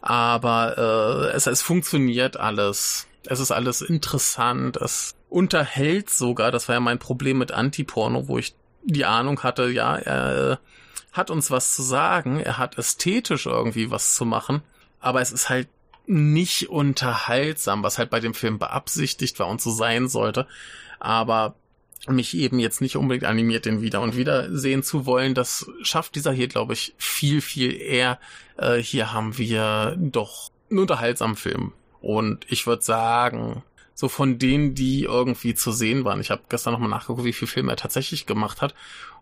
Aber 0.00 0.78
äh, 1.32 1.36
es, 1.36 1.48
es 1.48 1.62
funktioniert 1.62 2.36
alles. 2.36 3.08
Es 3.26 3.40
ist 3.40 3.50
alles 3.50 3.82
interessant. 3.82 4.76
Es 4.76 5.16
unterhält 5.28 6.08
sogar. 6.08 6.52
Das 6.52 6.68
war 6.68 6.76
ja 6.76 6.80
mein 6.80 7.00
Problem 7.00 7.38
mit 7.38 7.50
Antiporno, 7.50 8.28
wo 8.28 8.38
ich 8.38 8.54
die 8.84 9.04
Ahnung 9.04 9.42
hatte, 9.42 9.68
ja, 9.68 9.96
er 9.96 10.52
äh, 10.52 10.56
hat 11.12 11.30
uns 11.30 11.50
was 11.50 11.74
zu 11.74 11.82
sagen. 11.82 12.38
Er 12.38 12.56
hat 12.56 12.78
ästhetisch 12.78 13.46
irgendwie 13.46 13.90
was 13.90 14.14
zu 14.14 14.24
machen. 14.24 14.62
Aber 15.00 15.20
es 15.20 15.32
ist 15.32 15.48
halt 15.48 15.66
nicht 16.06 16.70
unterhaltsam, 16.70 17.82
was 17.82 17.98
halt 17.98 18.10
bei 18.10 18.20
dem 18.20 18.34
Film 18.34 18.60
beabsichtigt 18.60 19.40
war 19.40 19.48
und 19.48 19.60
so 19.60 19.72
sein 19.72 20.06
sollte. 20.08 20.46
Aber 21.00 21.56
mich 22.08 22.36
eben 22.36 22.58
jetzt 22.58 22.80
nicht 22.80 22.96
unbedingt 22.96 23.24
animiert, 23.24 23.66
den 23.66 23.82
wieder 23.82 24.00
und 24.00 24.16
wieder 24.16 24.56
sehen 24.56 24.82
zu 24.82 25.06
wollen. 25.06 25.34
Das 25.34 25.70
schafft 25.82 26.14
dieser 26.14 26.32
hier, 26.32 26.48
glaube 26.48 26.72
ich, 26.72 26.94
viel, 26.96 27.40
viel 27.40 27.74
eher. 27.74 28.18
Äh, 28.56 28.76
hier 28.78 29.12
haben 29.12 29.36
wir 29.36 29.96
doch 29.98 30.50
einen 30.70 30.80
unterhaltsamen 30.80 31.36
Film. 31.36 31.72
Und 32.00 32.46
ich 32.48 32.66
würde 32.66 32.82
sagen, 32.82 33.62
so 34.00 34.08
von 34.08 34.38
denen, 34.38 34.74
die 34.74 35.02
irgendwie 35.02 35.54
zu 35.54 35.72
sehen 35.72 36.06
waren. 36.06 36.22
Ich 36.22 36.30
habe 36.30 36.40
gestern 36.48 36.72
nochmal 36.72 36.88
nachgeguckt, 36.88 37.24
wie 37.24 37.34
viele 37.34 37.50
Filme 37.50 37.72
er 37.72 37.76
tatsächlich 37.76 38.24
gemacht 38.24 38.62
hat. 38.62 38.74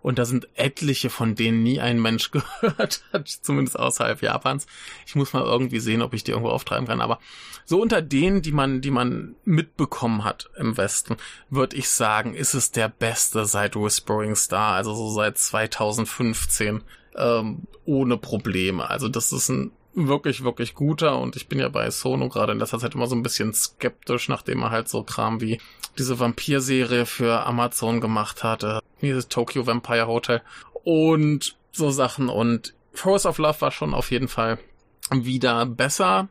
Und 0.02 0.20
da 0.20 0.24
sind 0.24 0.46
etliche, 0.54 1.10
von 1.10 1.34
denen 1.34 1.64
nie 1.64 1.80
ein 1.80 2.00
Mensch 2.00 2.30
gehört 2.30 3.02
hat, 3.12 3.26
zumindest 3.26 3.76
außerhalb 3.76 4.22
Japans. 4.22 4.68
Ich 5.04 5.16
muss 5.16 5.32
mal 5.32 5.42
irgendwie 5.42 5.80
sehen, 5.80 6.00
ob 6.00 6.14
ich 6.14 6.22
die 6.22 6.30
irgendwo 6.30 6.50
auftreiben 6.50 6.86
kann. 6.86 7.00
Aber 7.00 7.18
so 7.64 7.82
unter 7.82 8.00
denen, 8.02 8.40
die 8.40 8.52
man, 8.52 8.80
die 8.80 8.92
man 8.92 9.34
mitbekommen 9.44 10.22
hat 10.22 10.48
im 10.56 10.76
Westen, 10.76 11.16
würde 11.50 11.74
ich 11.74 11.88
sagen, 11.88 12.34
ist 12.34 12.54
es 12.54 12.70
der 12.70 12.88
beste 12.88 13.46
seit 13.46 13.74
Whispering 13.74 14.36
Star, 14.36 14.76
also 14.76 14.94
so 14.94 15.10
seit 15.10 15.38
2015, 15.38 16.84
ähm, 17.16 17.62
ohne 17.84 18.16
Probleme. 18.16 18.88
Also 18.88 19.08
das 19.08 19.32
ist 19.32 19.48
ein 19.48 19.72
wirklich, 20.06 20.44
wirklich 20.44 20.74
guter 20.74 21.18
und 21.18 21.34
ich 21.34 21.48
bin 21.48 21.58
ja 21.58 21.68
bei 21.68 21.90
Sono 21.90 22.28
gerade 22.28 22.52
in 22.52 22.58
letzter 22.58 22.78
Zeit 22.78 22.94
immer 22.94 23.08
so 23.08 23.16
ein 23.16 23.22
bisschen 23.22 23.52
skeptisch, 23.52 24.28
nachdem 24.28 24.62
er 24.62 24.70
halt 24.70 24.88
so 24.88 25.02
Kram 25.02 25.40
wie 25.40 25.60
diese 25.98 26.20
Vampir-Serie 26.20 27.06
für 27.06 27.44
Amazon 27.44 28.00
gemacht 28.00 28.44
hatte, 28.44 28.80
wie 29.00 29.10
das 29.10 29.28
Tokyo 29.28 29.66
Vampire 29.66 30.06
Hotel 30.06 30.42
und 30.84 31.56
so 31.72 31.90
Sachen 31.90 32.28
und 32.28 32.74
Force 32.92 33.26
of 33.26 33.38
Love 33.38 33.60
war 33.60 33.72
schon 33.72 33.94
auf 33.94 34.10
jeden 34.10 34.28
Fall 34.28 34.58
wieder 35.10 35.66
besser 35.66 36.28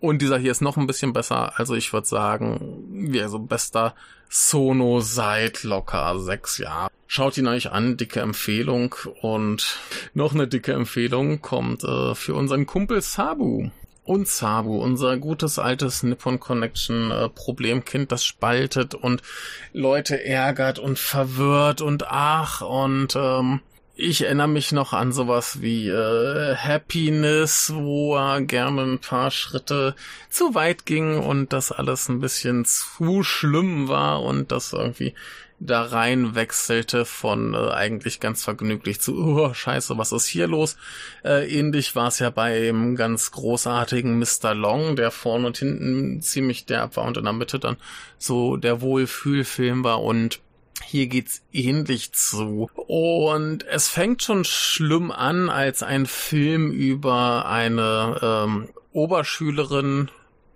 und 0.00 0.20
dieser 0.20 0.38
hier 0.38 0.50
ist 0.50 0.60
noch 0.60 0.76
ein 0.76 0.86
bisschen 0.86 1.12
besser, 1.12 1.58
also 1.58 1.74
ich 1.74 1.92
würde 1.92 2.06
sagen, 2.06 2.85
wie 3.12 3.26
so 3.28 3.38
bester 3.38 3.94
Sono 4.28 5.00
seit 5.00 5.62
locker 5.62 6.18
sechs 6.18 6.58
Jahren. 6.58 6.90
Schaut 7.06 7.38
ihn 7.38 7.46
euch 7.46 7.70
an, 7.70 7.96
dicke 7.96 8.20
Empfehlung. 8.20 8.94
Und 9.22 9.78
noch 10.14 10.34
eine 10.34 10.48
dicke 10.48 10.72
Empfehlung 10.72 11.40
kommt 11.40 11.84
äh, 11.84 12.14
für 12.14 12.34
unseren 12.34 12.66
Kumpel 12.66 13.00
Sabu. 13.00 13.70
Und 14.02 14.28
Sabu, 14.28 14.80
unser 14.80 15.16
gutes 15.16 15.58
altes 15.58 16.02
Nippon 16.04 16.38
Connection 16.38 17.10
äh, 17.10 17.28
Problemkind, 17.28 18.12
das 18.12 18.24
spaltet 18.24 18.94
und 18.94 19.22
Leute 19.72 20.24
ärgert 20.24 20.78
und 20.78 20.98
verwirrt 20.98 21.80
und 21.80 22.04
ach 22.08 22.60
und 22.60 23.16
ähm, 23.16 23.60
ich 23.98 24.24
erinnere 24.24 24.48
mich 24.48 24.72
noch 24.72 24.92
an 24.92 25.12
sowas 25.12 25.62
wie 25.62 25.88
äh, 25.88 26.54
Happiness, 26.54 27.72
wo 27.74 28.14
er 28.14 28.42
gerne 28.42 28.82
ein 28.82 28.98
paar 28.98 29.30
Schritte 29.30 29.94
zu 30.28 30.54
weit 30.54 30.84
ging 30.84 31.18
und 31.18 31.54
das 31.54 31.72
alles 31.72 32.10
ein 32.10 32.20
bisschen 32.20 32.66
zu 32.66 33.22
schlimm 33.22 33.88
war 33.88 34.22
und 34.22 34.52
das 34.52 34.74
irgendwie 34.74 35.14
da 35.58 35.82
rein 35.82 36.34
wechselte 36.34 37.06
von 37.06 37.54
äh, 37.54 37.70
eigentlich 37.70 38.20
ganz 38.20 38.44
vergnüglich 38.44 39.00
zu, 39.00 39.16
oh, 39.16 39.54
scheiße, 39.54 39.96
was 39.96 40.12
ist 40.12 40.26
hier 40.26 40.46
los? 40.46 40.76
Äh, 41.24 41.50
ähnlich 41.50 41.96
war 41.96 42.08
es 42.08 42.18
ja 42.18 42.28
beim 42.28 42.96
ganz 42.96 43.30
großartigen 43.30 44.18
Mr. 44.18 44.54
Long, 44.54 44.96
der 44.96 45.10
vorne 45.10 45.46
und 45.46 45.56
hinten 45.56 46.20
ziemlich 46.20 46.66
derb 46.66 46.96
war 46.96 47.04
und 47.04 47.16
in 47.16 47.24
der 47.24 47.32
Mitte 47.32 47.58
dann 47.58 47.78
so 48.18 48.58
der 48.58 48.82
Wohlfühlfilm 48.82 49.82
war 49.82 50.02
und 50.02 50.40
hier 50.84 51.06
geht's 51.06 51.42
ähnlich 51.52 52.12
zu. 52.12 52.68
Und 52.74 53.66
es 53.66 53.88
fängt 53.88 54.22
schon 54.22 54.44
schlimm 54.44 55.10
an 55.10 55.48
als 55.50 55.82
ein 55.82 56.06
Film 56.06 56.70
über 56.70 57.46
eine 57.46 58.18
ähm, 58.22 58.68
Oberschülerin, 58.92 60.10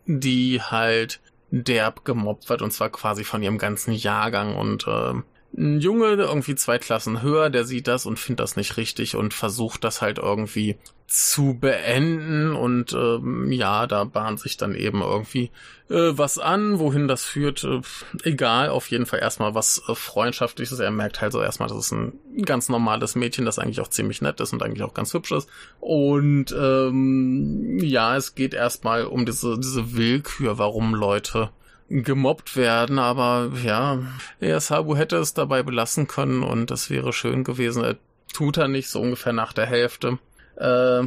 die 0.07 0.61
halt 0.63 1.21
derb 1.51 2.05
gemobbt 2.05 2.49
wird 2.49 2.63
und 2.63 2.71
zwar 2.73 2.91
quasi 2.91 3.25
von 3.25 3.43
ihrem 3.43 3.59
ganzen 3.59 3.93
Jahrgang 3.93 4.57
und 4.57 4.87
äh, 4.87 5.15
ein 5.57 5.81
Junge, 5.81 6.15
irgendwie 6.15 6.55
zwei 6.55 6.79
Klassen 6.79 7.23
höher, 7.23 7.51
der 7.51 7.65
sieht 7.65 7.89
das 7.89 8.07
und 8.07 8.19
findet 8.19 8.41
das 8.41 8.57
nicht 8.57 8.77
richtig 8.77 9.17
und 9.17 9.35
versucht 9.35 9.85
das 9.85 10.01
halt 10.01 10.19
irgendwie 10.19 10.77
zu 11.07 11.59
beenden 11.59 12.55
und 12.55 12.93
ähm, 12.93 13.51
ja, 13.51 13.89
da 13.89 14.05
bahnt 14.05 14.39
sich 14.39 14.57
dann 14.57 14.77
eben 14.77 15.03
irgendwie 15.03 15.51
äh, 15.89 16.17
was 16.17 16.39
an, 16.39 16.79
wohin 16.79 17.09
das 17.09 17.25
führt, 17.25 17.65
äh, 17.65 17.81
egal, 18.23 18.69
auf 18.69 18.89
jeden 18.93 19.07
Fall 19.07 19.19
erstmal 19.19 19.57
was 19.57 19.83
äh, 19.89 19.95
freundschaftliches. 19.97 20.79
Er 20.79 20.93
merkt 20.93 21.21
halt 21.21 21.33
so 21.33 21.43
erstmal, 21.43 21.69
das 21.69 21.79
ist 21.79 21.93
ein 21.93 22.13
ganz 22.45 22.69
normales 22.69 23.17
Mädchen, 23.17 23.45
das 23.45 23.59
eigentlich 23.59 23.81
auch 23.81 23.89
ziemlich 23.89 24.23
nett 24.23 24.39
ist 24.41 24.53
und 24.53 24.63
eigentlich 24.63 24.85
auch 24.85 24.95
ganz 24.95 25.13
hübsch 25.13 25.33
ist. 25.33 25.49
Und 25.81 26.55
ähm, 26.57 27.79
ja, 27.81 28.17
es 28.17 28.37
geht 28.37 28.55
erstmal 28.55 29.05
um 29.05 29.27
diese, 29.27 29.59
diese 29.59 29.97
Willkür, 29.97 30.59
warum 30.59 30.95
Leute 30.95 31.51
gemobbt 31.91 32.57
werden, 32.57 32.99
aber 33.01 33.51
ja, 33.65 33.99
der 34.41 34.61
Sabu 34.61 34.97
hätte 34.97 35.17
es 35.17 35.35
dabei 35.35 35.65
belassen 35.65 36.07
können 36.07 36.43
und 36.45 36.71
das 36.71 36.89
wäre 36.89 37.13
schön 37.13 37.43
gewesen. 37.43 37.83
Er 37.83 37.97
tut 38.33 38.57
er 38.57 38.69
nicht, 38.69 38.89
so 38.89 39.01
ungefähr 39.01 39.33
nach 39.33 39.53
der 39.53 39.67
Hälfte. 39.67 40.19
Äh, 40.57 41.03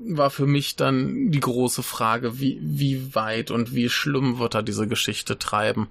war 0.00 0.30
für 0.30 0.46
mich 0.46 0.76
dann 0.76 1.30
die 1.30 1.40
große 1.40 1.82
Frage, 1.82 2.38
wie, 2.38 2.58
wie 2.62 3.14
weit 3.14 3.50
und 3.50 3.74
wie 3.74 3.88
schlimm 3.88 4.38
wird 4.38 4.54
er 4.54 4.62
diese 4.62 4.86
Geschichte 4.86 5.38
treiben. 5.38 5.88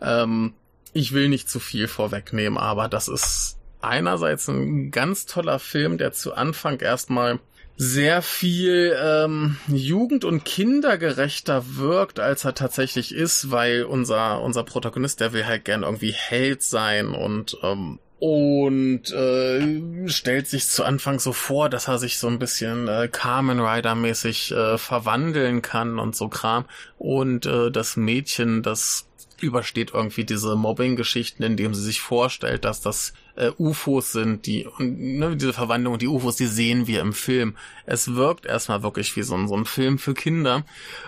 Ähm, 0.00 0.54
ich 0.92 1.12
will 1.12 1.28
nicht 1.28 1.50
zu 1.50 1.60
viel 1.60 1.86
vorwegnehmen, 1.86 2.58
aber 2.58 2.88
das 2.88 3.06
ist 3.06 3.58
einerseits 3.82 4.48
ein 4.48 4.90
ganz 4.90 5.26
toller 5.26 5.58
Film, 5.58 5.98
der 5.98 6.12
zu 6.12 6.34
Anfang 6.34 6.80
erstmal 6.80 7.38
sehr 7.82 8.20
viel 8.20 8.94
ähm, 9.02 9.56
jugend- 9.68 10.26
und 10.26 10.44
kindergerechter 10.44 11.78
wirkt, 11.78 12.20
als 12.20 12.44
er 12.44 12.54
tatsächlich 12.54 13.14
ist, 13.14 13.50
weil 13.50 13.84
unser, 13.84 14.42
unser 14.42 14.64
Protagonist, 14.64 15.20
der 15.20 15.32
will 15.32 15.46
halt 15.46 15.64
gern 15.64 15.82
irgendwie 15.82 16.12
Held 16.12 16.62
sein 16.62 17.14
und 17.14 17.56
ähm, 17.62 17.98
und 18.18 19.10
äh, 19.12 20.08
stellt 20.08 20.46
sich 20.46 20.66
zu 20.66 20.84
Anfang 20.84 21.20
so 21.20 21.32
vor, 21.32 21.70
dass 21.70 21.88
er 21.88 21.98
sich 21.98 22.18
so 22.18 22.26
ein 22.26 22.38
bisschen 22.38 22.86
äh, 22.86 23.08
Carmen 23.10 23.60
Rider 23.60 23.94
mäßig 23.94 24.52
äh, 24.52 24.76
verwandeln 24.76 25.62
kann 25.62 25.98
und 25.98 26.14
so 26.14 26.28
Kram. 26.28 26.66
Und 26.98 27.46
äh, 27.46 27.70
das 27.70 27.96
Mädchen, 27.96 28.62
das 28.62 29.06
übersteht 29.42 29.92
irgendwie 29.94 30.24
diese 30.24 30.56
Mobbing-Geschichten, 30.56 31.42
indem 31.42 31.74
sie 31.74 31.82
sich 31.82 32.00
vorstellt, 32.00 32.64
dass 32.64 32.80
das 32.80 33.12
äh, 33.36 33.50
UFOs 33.58 34.12
sind, 34.12 34.46
die 34.46 34.68
ne, 34.78 35.36
diese 35.36 35.52
Verwandlung, 35.52 35.98
die 35.98 36.08
UFOs, 36.08 36.36
die 36.36 36.46
sehen 36.46 36.86
wir 36.86 37.00
im 37.00 37.12
Film. 37.12 37.56
Es 37.86 38.14
wirkt 38.14 38.46
erstmal 38.46 38.82
wirklich 38.82 39.16
wie 39.16 39.22
so 39.22 39.34
ein, 39.34 39.48
so 39.48 39.56
ein 39.56 39.64
Film 39.64 39.98
für 39.98 40.14
Kinder, 40.14 40.64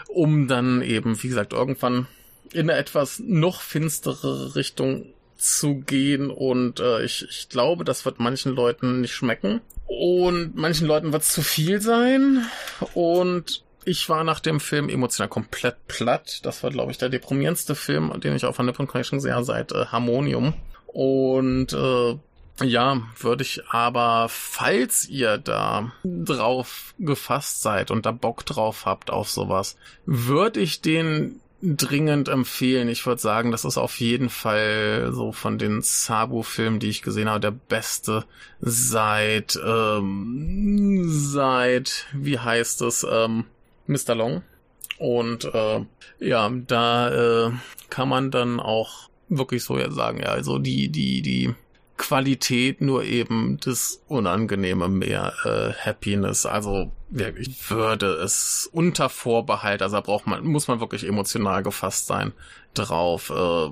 um 0.09 0.49
dann 0.49 0.83
eben, 0.83 1.23
wie 1.23 1.29
gesagt, 1.29 1.53
irgendwann 1.53 2.07
in 2.53 2.71
eine 2.71 2.79
etwas 2.79 3.19
noch 3.19 3.61
finstere 3.61 4.55
Richtung 4.55 5.07
zu 5.37 5.77
gehen. 5.77 6.31
Und 6.31 6.81
äh, 6.81 7.05
ich, 7.05 7.27
ich 7.29 7.49
glaube, 7.49 7.85
das 7.85 8.05
wird 8.05 8.21
manchen 8.21 8.55
Leuten 8.55 9.01
nicht 9.01 9.15
schmecken. 9.15 9.61
Und 9.87 10.57
manchen 10.57 10.87
Leuten 10.87 11.13
wird 11.13 11.23
es 11.23 11.31
zu 11.31 11.43
viel 11.43 11.81
sein. 11.81 12.47
Und 12.95 13.63
ich 13.85 14.09
war 14.09 14.25
nach 14.25 14.41
dem 14.41 14.61
Film 14.61 14.89
emotional 14.89 15.29
komplett 15.29 15.87
platt. 15.89 16.41
Das 16.43 16.63
war, 16.63 16.71
glaube 16.71 16.93
ich, 16.93 16.99
der 16.99 17.09
deprimierendste 17.09 17.75
Film, 17.75 18.13
den 18.21 18.37
ich 18.37 18.45
auf 18.45 18.57
der 18.57 18.65
Nippon 18.65 18.87
Connection 18.87 19.21
sehe 19.21 19.43
seit 19.45 19.73
äh, 19.73 19.87
Harmonium. 19.87 20.55
Und 20.87 21.73
äh, 21.73 22.17
ja, 22.63 23.03
würde 23.19 23.43
ich 23.43 23.67
aber, 23.69 24.27
falls 24.29 25.09
ihr 25.09 25.39
da 25.39 25.93
drauf 26.05 26.95
gefasst 26.99 27.63
seid 27.63 27.91
und 27.91 28.07
da 28.07 28.13
Bock 28.13 28.45
drauf 28.45 28.85
habt 28.85 29.11
auf 29.11 29.31
sowas, 29.31 29.77
würde 30.05 30.61
ich 30.61 30.81
den 30.81 31.41
dringend 31.63 32.29
empfehlen. 32.29 32.89
Ich 32.89 33.07
würde 33.07 33.21
sagen, 33.21 33.53
das 33.53 33.65
ist 33.65 33.79
auf 33.79 34.01
jeden 34.01 34.29
Fall 34.29 35.11
so 35.13 35.33
von 35.33 35.59
den 35.59 35.81
Sabu-Filmen, 35.81 36.81
die 36.81 36.89
ich 36.89 37.03
gesehen 37.03 37.29
habe, 37.29 37.41
der 37.41 37.53
beste 37.53 38.25
seit, 38.61 39.59
ähm, 39.65 41.05
seit, 41.07 42.07
wie 42.13 42.39
heißt 42.39 42.83
es, 42.83 43.07
ähm, 43.09 43.47
Mr. 43.87 44.15
Long. 44.15 44.43
Und 44.99 45.45
äh, 45.45 45.85
ja, 46.21 46.51
da 46.67 47.47
äh, 47.47 47.51
kann 47.91 48.09
man 48.09 48.31
dann 48.31 48.61
auch 48.61 49.09
wirklich 49.29 49.65
so 49.65 49.79
sagen, 49.91 50.21
ja, 50.21 50.29
also 50.29 50.59
die, 50.59 50.89
die, 50.89 51.23
die 51.23 51.55
Qualität 51.97 52.81
nur 52.81 53.05
eben 53.05 53.59
das 53.65 54.03
Unangenehme 54.09 54.89
mehr 54.89 55.33
äh, 55.45 55.73
Happiness. 55.73 56.47
Also 56.47 56.91
ich 57.39 57.71
würde 57.71 58.15
es 58.15 58.69
unter 58.73 59.09
Vorbehalt, 59.09 59.83
also 59.83 59.97
da 59.97 60.01
braucht 60.01 60.27
man, 60.27 60.45
muss 60.45 60.69
man 60.69 60.81
wirklich 60.81 61.07
emotional 61.07 61.63
gefasst 61.63 62.07
sein 62.07 62.33
drauf. 62.75 63.31
Äh, 63.31 63.71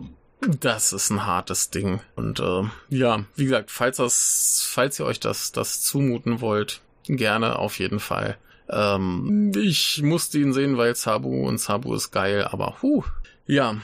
das 0.61 0.92
ist 0.92 1.11
ein 1.11 1.27
hartes 1.27 1.70
Ding. 1.70 2.01
Und 2.16 2.40
äh, 2.40 2.62
ja, 2.88 3.25
wie 3.37 3.44
gesagt, 3.44 3.70
falls 3.70 3.99
das, 3.99 4.66
falls 4.70 4.99
ihr 4.99 5.07
euch 5.07 5.20
das, 5.20 5.53
das 5.53 5.83
zumuten 5.83 6.40
wollt, 6.40 6.81
gerne 7.05 7.59
auf 7.59 7.79
jeden 7.79 8.01
Fall. 8.01 8.37
Ähm, 8.71 9.53
ich 9.57 10.03
musste 10.03 10.39
ihn 10.39 10.53
sehen, 10.53 10.77
weil 10.77 10.95
Sabu 10.95 11.47
und 11.47 11.59
Sabu 11.59 11.95
ist 11.95 12.11
geil, 12.11 12.45
aber 12.45 12.77
huh. 12.83 13.05
Ja, 13.47 13.77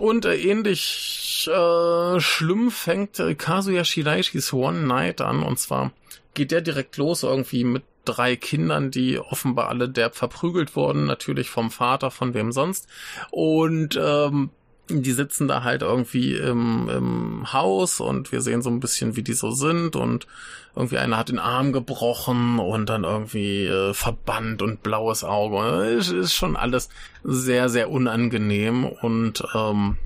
und 0.00 0.24
äh, 0.24 0.34
ähnlich 0.34 1.48
äh, 1.48 2.18
schlimm 2.18 2.72
fängt 2.72 3.20
äh, 3.20 3.36
Kazuya 3.36 3.84
Shiraishis 3.84 4.52
One 4.52 4.80
Night 4.80 5.20
an. 5.20 5.44
Und 5.44 5.60
zwar 5.60 5.92
geht 6.34 6.50
der 6.50 6.60
direkt 6.60 6.96
los 6.96 7.22
irgendwie 7.22 7.62
mit 7.62 7.84
drei 8.04 8.34
Kindern, 8.34 8.90
die 8.90 9.20
offenbar 9.20 9.68
alle 9.68 9.88
derb 9.88 10.16
verprügelt 10.16 10.74
wurden, 10.74 11.06
natürlich 11.06 11.50
vom 11.50 11.70
Vater, 11.70 12.10
von 12.10 12.34
wem 12.34 12.50
sonst. 12.50 12.88
Und 13.30 13.96
ähm, 14.02 14.50
die 15.00 15.12
sitzen 15.12 15.48
da 15.48 15.62
halt 15.62 15.80
irgendwie 15.80 16.34
im, 16.36 16.88
im 16.90 17.52
Haus 17.52 18.00
und 18.00 18.32
wir 18.32 18.42
sehen 18.42 18.60
so 18.60 18.68
ein 18.68 18.80
bisschen, 18.80 19.16
wie 19.16 19.22
die 19.22 19.32
so 19.32 19.50
sind 19.50 19.96
und 19.96 20.26
irgendwie 20.76 20.98
einer 20.98 21.16
hat 21.16 21.30
den 21.30 21.38
Arm 21.38 21.72
gebrochen 21.72 22.58
und 22.58 22.86
dann 22.90 23.04
irgendwie 23.04 23.64
äh, 23.64 23.94
verbannt 23.94 24.60
und 24.60 24.82
blaues 24.82 25.24
Auge. 25.24 25.86
Ist, 25.86 26.10
ist 26.10 26.34
schon 26.34 26.56
alles 26.56 26.90
sehr, 27.24 27.68
sehr 27.68 27.90
unangenehm 27.90 28.84
und 28.84 29.42
ähm, 29.54 29.96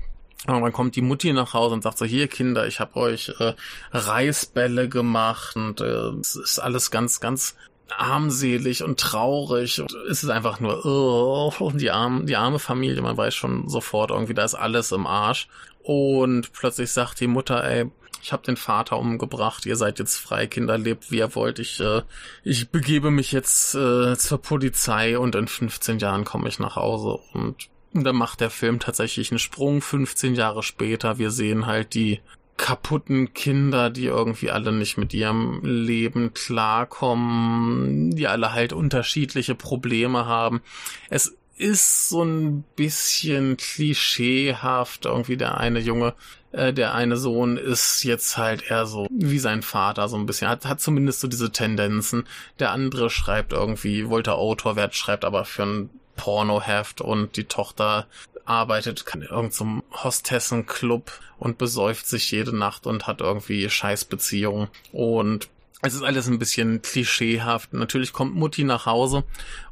Irgendwann 0.47 0.71
kommt 0.71 0.95
die 0.95 1.01
Mutti 1.01 1.33
nach 1.33 1.53
Hause 1.53 1.73
und 1.73 1.83
sagt 1.83 1.97
so, 1.97 2.05
hier 2.05 2.27
Kinder, 2.27 2.67
ich 2.67 2.79
habe 2.79 2.95
euch 2.97 3.33
äh, 3.39 3.53
Reisbälle 3.91 4.87
gemacht 4.87 5.55
und 5.55 5.81
äh, 5.81 6.11
es 6.21 6.35
ist 6.35 6.59
alles 6.59 6.89
ganz, 6.89 7.19
ganz 7.19 7.55
armselig 7.95 8.83
und 8.83 8.99
traurig. 8.99 9.81
Und 9.81 9.93
es 10.09 10.23
ist 10.23 10.29
einfach 10.29 10.59
nur, 10.59 10.85
oh, 10.85 11.71
die, 11.73 11.91
arme, 11.91 12.25
die 12.25 12.35
arme 12.35 12.59
Familie, 12.59 13.01
man 13.01 13.17
weiß 13.17 13.35
schon 13.35 13.67
sofort 13.69 14.11
irgendwie, 14.11 14.33
da 14.33 14.43
ist 14.43 14.55
alles 14.55 14.91
im 14.91 15.07
Arsch. 15.07 15.47
Und 15.83 16.51
plötzlich 16.53 16.91
sagt 16.91 17.19
die 17.19 17.27
Mutter, 17.27 17.63
ey, 17.63 17.89
ich 18.21 18.33
habe 18.33 18.43
den 18.43 18.57
Vater 18.57 18.97
umgebracht, 18.97 19.65
ihr 19.65 19.75
seid 19.75 19.99
jetzt 19.99 20.17
frei, 20.17 20.47
Kinder, 20.47 20.77
lebt 20.77 21.11
wie 21.11 21.19
ihr 21.19 21.33
wollt. 21.35 21.59
Ich, 21.59 21.79
äh, 21.79 22.01
ich 22.43 22.69
begebe 22.69 23.11
mich 23.11 23.31
jetzt 23.31 23.75
äh, 23.75 24.17
zur 24.17 24.41
Polizei 24.41 25.17
und 25.17 25.35
in 25.35 25.47
15 25.47 25.99
Jahren 25.99 26.25
komme 26.25 26.49
ich 26.49 26.59
nach 26.59 26.75
Hause. 26.75 27.19
Und 27.33 27.69
dann 27.93 28.15
macht 28.15 28.41
der 28.41 28.49
Film 28.49 28.79
tatsächlich 28.79 29.31
einen 29.31 29.39
Sprung 29.39 29.81
15 29.81 30.35
Jahre 30.35 30.63
später. 30.63 31.19
Wir 31.19 31.31
sehen 31.31 31.67
halt 31.67 31.93
die 31.93 32.19
kaputten 32.57 33.33
Kinder, 33.33 33.89
die 33.89 34.05
irgendwie 34.05 34.51
alle 34.51 34.71
nicht 34.71 34.97
mit 34.97 35.13
ihrem 35.13 35.61
Leben 35.63 36.33
klarkommen, 36.33 38.11
die 38.15 38.27
alle 38.27 38.51
halt 38.51 38.73
unterschiedliche 38.73 39.55
Probleme 39.55 40.25
haben. 40.25 40.61
Es 41.09 41.37
ist 41.57 42.09
so 42.09 42.23
ein 42.23 42.63
bisschen 42.75 43.57
klischeehaft. 43.57 45.05
Irgendwie 45.05 45.37
der 45.37 45.57
eine 45.57 45.79
Junge, 45.79 46.13
äh, 46.51 46.73
der 46.73 46.93
eine 46.93 47.17
Sohn 47.17 47.57
ist 47.57 48.03
jetzt 48.03 48.37
halt 48.37 48.69
eher 48.69 48.85
so 48.85 49.07
wie 49.09 49.39
sein 49.39 49.61
Vater 49.61 50.07
so 50.07 50.17
ein 50.17 50.25
bisschen. 50.25 50.49
Hat, 50.49 50.65
hat 50.65 50.81
zumindest 50.81 51.19
so 51.19 51.27
diese 51.27 51.51
Tendenzen. 51.51 52.25
Der 52.59 52.71
andere 52.71 53.09
schreibt 53.09 53.53
irgendwie, 53.53 54.09
wollte 54.09 54.33
Autor 54.33 54.75
werden, 54.75 54.93
schreibt 54.93 55.25
aber 55.25 55.45
für 55.45 55.63
ein 55.63 55.89
Pornoheft 56.17 56.99
und 56.99 57.37
die 57.37 57.45
Tochter 57.45 58.07
arbeitet 58.43 59.05
in 59.13 59.21
irgendeinem 59.21 59.83
Hostessenclub 59.91 61.11
und 61.39 61.57
besäuft 61.57 62.07
sich 62.07 62.31
jede 62.31 62.55
Nacht 62.55 62.85
und 62.87 63.07
hat 63.07 63.21
irgendwie 63.21 63.69
Scheißbeziehungen 63.69 64.67
und 64.91 65.49
es 65.83 65.93
ist 65.93 66.01
alles 66.01 66.27
ein 66.27 66.39
bisschen 66.39 66.81
klischeehaft. 66.81 67.73
Natürlich 67.73 68.11
kommt 68.11 68.35
Mutti 68.35 68.63
nach 68.63 68.87
Hause 68.87 69.23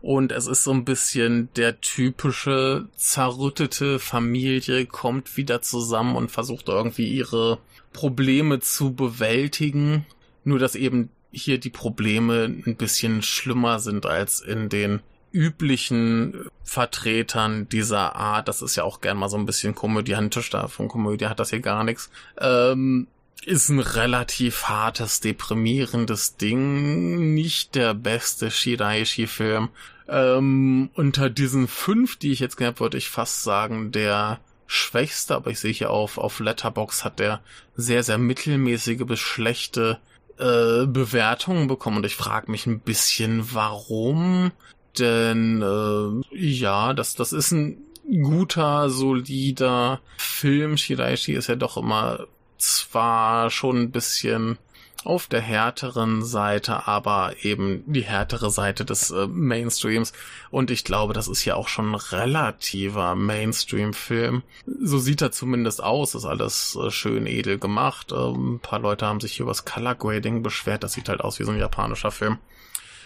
und 0.01 0.31
es 0.31 0.45
ist 0.45 0.63
so 0.63 0.71
ein 0.71 0.86
bisschen 0.86 1.49
der 1.55 1.81
typische 1.81 2.88
zerrüttete 2.95 3.97
Familie 3.97 4.86
kommt 4.86 5.36
wieder 5.36 5.63
zusammen 5.63 6.15
und 6.15 6.29
versucht 6.29 6.67
irgendwie 6.67 7.08
ihre 7.08 7.58
Probleme 7.91 8.60
zu 8.60 8.93
bewältigen. 8.93 10.05
Nur 10.43 10.60
dass 10.60 10.75
eben 10.75 11.10
hier 11.31 11.58
die 11.58 11.71
Probleme 11.71 12.43
ein 12.45 12.75
bisschen 12.75 13.23
schlimmer 13.23 13.79
sind 13.79 14.05
als 14.05 14.41
in 14.41 14.69
den 14.69 15.01
üblichen 15.35 16.49
Vertretern 16.63 17.67
dieser 17.67 18.15
Art, 18.15 18.47
das 18.47 18.61
ist 18.61 18.77
ja 18.77 18.85
auch 18.85 19.01
gern 19.01 19.17
mal 19.17 19.29
so 19.29 19.37
ein 19.37 19.45
bisschen 19.45 19.75
komödiantisch, 19.75 20.49
da 20.49 20.69
von 20.69 20.87
Komödie 20.87 21.27
hat 21.27 21.39
das 21.39 21.49
hier 21.49 21.59
gar 21.59 21.83
nichts, 21.83 22.09
ähm, 22.39 23.07
ist 23.45 23.69
ein 23.69 23.79
relativ 23.79 24.63
hartes, 24.63 25.19
deprimierendes 25.19 26.37
Ding, 26.37 27.33
nicht 27.33 27.75
der 27.75 27.93
beste 27.93 28.49
Shiraishi-Film. 28.49 29.69
Ähm, 30.07 30.89
unter 30.93 31.29
diesen 31.29 31.67
fünf, 31.67 32.15
die 32.15 32.31
ich 32.31 32.39
jetzt 32.39 32.55
gehabt, 32.55 32.79
würde 32.79 32.97
ich 32.97 33.09
fast 33.09 33.43
sagen, 33.43 33.91
der 33.91 34.39
schwächste, 34.67 35.35
aber 35.35 35.51
ich 35.51 35.59
sehe 35.59 35.73
hier 35.73 35.91
auf, 35.91 36.17
auf 36.17 36.39
Letterbox 36.39 37.03
hat 37.03 37.19
der 37.19 37.41
sehr, 37.75 38.03
sehr 38.03 38.17
mittelmäßige 38.17 39.05
bis 39.05 39.19
schlechte 39.19 39.99
äh, 40.37 40.85
Bewertungen 40.85 41.67
bekommen 41.67 41.97
und 41.97 42.05
ich 42.05 42.15
frage 42.15 42.49
mich 42.51 42.65
ein 42.65 42.79
bisschen, 42.79 43.53
warum 43.53 44.51
denn 44.99 45.62
äh, 45.62 46.36
ja, 46.38 46.93
das, 46.93 47.15
das 47.15 47.34
ist 47.34 47.51
ein 47.51 47.77
guter, 48.23 48.89
solider 48.89 49.99
Film. 50.17 50.77
Shiraishi 50.77 51.34
ist 51.34 51.47
ja 51.47 51.55
doch 51.55 51.77
immer 51.77 52.27
zwar 52.58 53.49
schon 53.49 53.77
ein 53.81 53.91
bisschen 53.91 54.58
auf 55.05 55.27
der 55.27 55.41
härteren 55.41 56.23
Seite, 56.23 56.88
aber 56.88 57.34
eben 57.43 57.84
die 57.86 58.03
härtere 58.03 58.49
Seite 58.49 58.86
des 58.86 59.12
äh, 59.12 59.27
Mainstreams. 59.27 60.13
Und 60.49 60.71
ich 60.71 60.84
glaube, 60.84 61.13
das 61.13 61.27
ist 61.27 61.45
ja 61.45 61.55
auch 61.55 61.67
schon 61.67 61.91
ein 61.91 61.95
relativer 61.95 63.15
Mainstream-Film. 63.15 64.41
So 64.65 64.97
sieht 64.97 65.21
er 65.21 65.31
zumindest 65.31 65.84
aus, 65.84 66.15
ist 66.15 66.25
alles 66.25 66.75
äh, 66.81 66.89
schön 66.89 67.27
edel 67.27 67.60
gemacht. 67.60 68.12
Ähm, 68.12 68.55
ein 68.55 68.60
paar 68.60 68.79
Leute 68.79 69.05
haben 69.05 69.21
sich 69.21 69.34
hier 69.34 69.43
über 69.43 69.51
das 69.51 69.65
Color 69.65 69.95
Grading 69.95 70.41
beschwert. 70.41 70.84
Das 70.84 70.93
sieht 70.93 71.08
halt 71.08 71.21
aus 71.21 71.39
wie 71.39 71.43
so 71.43 71.51
ein 71.51 71.60
japanischer 71.60 72.12
Film. 72.12 72.39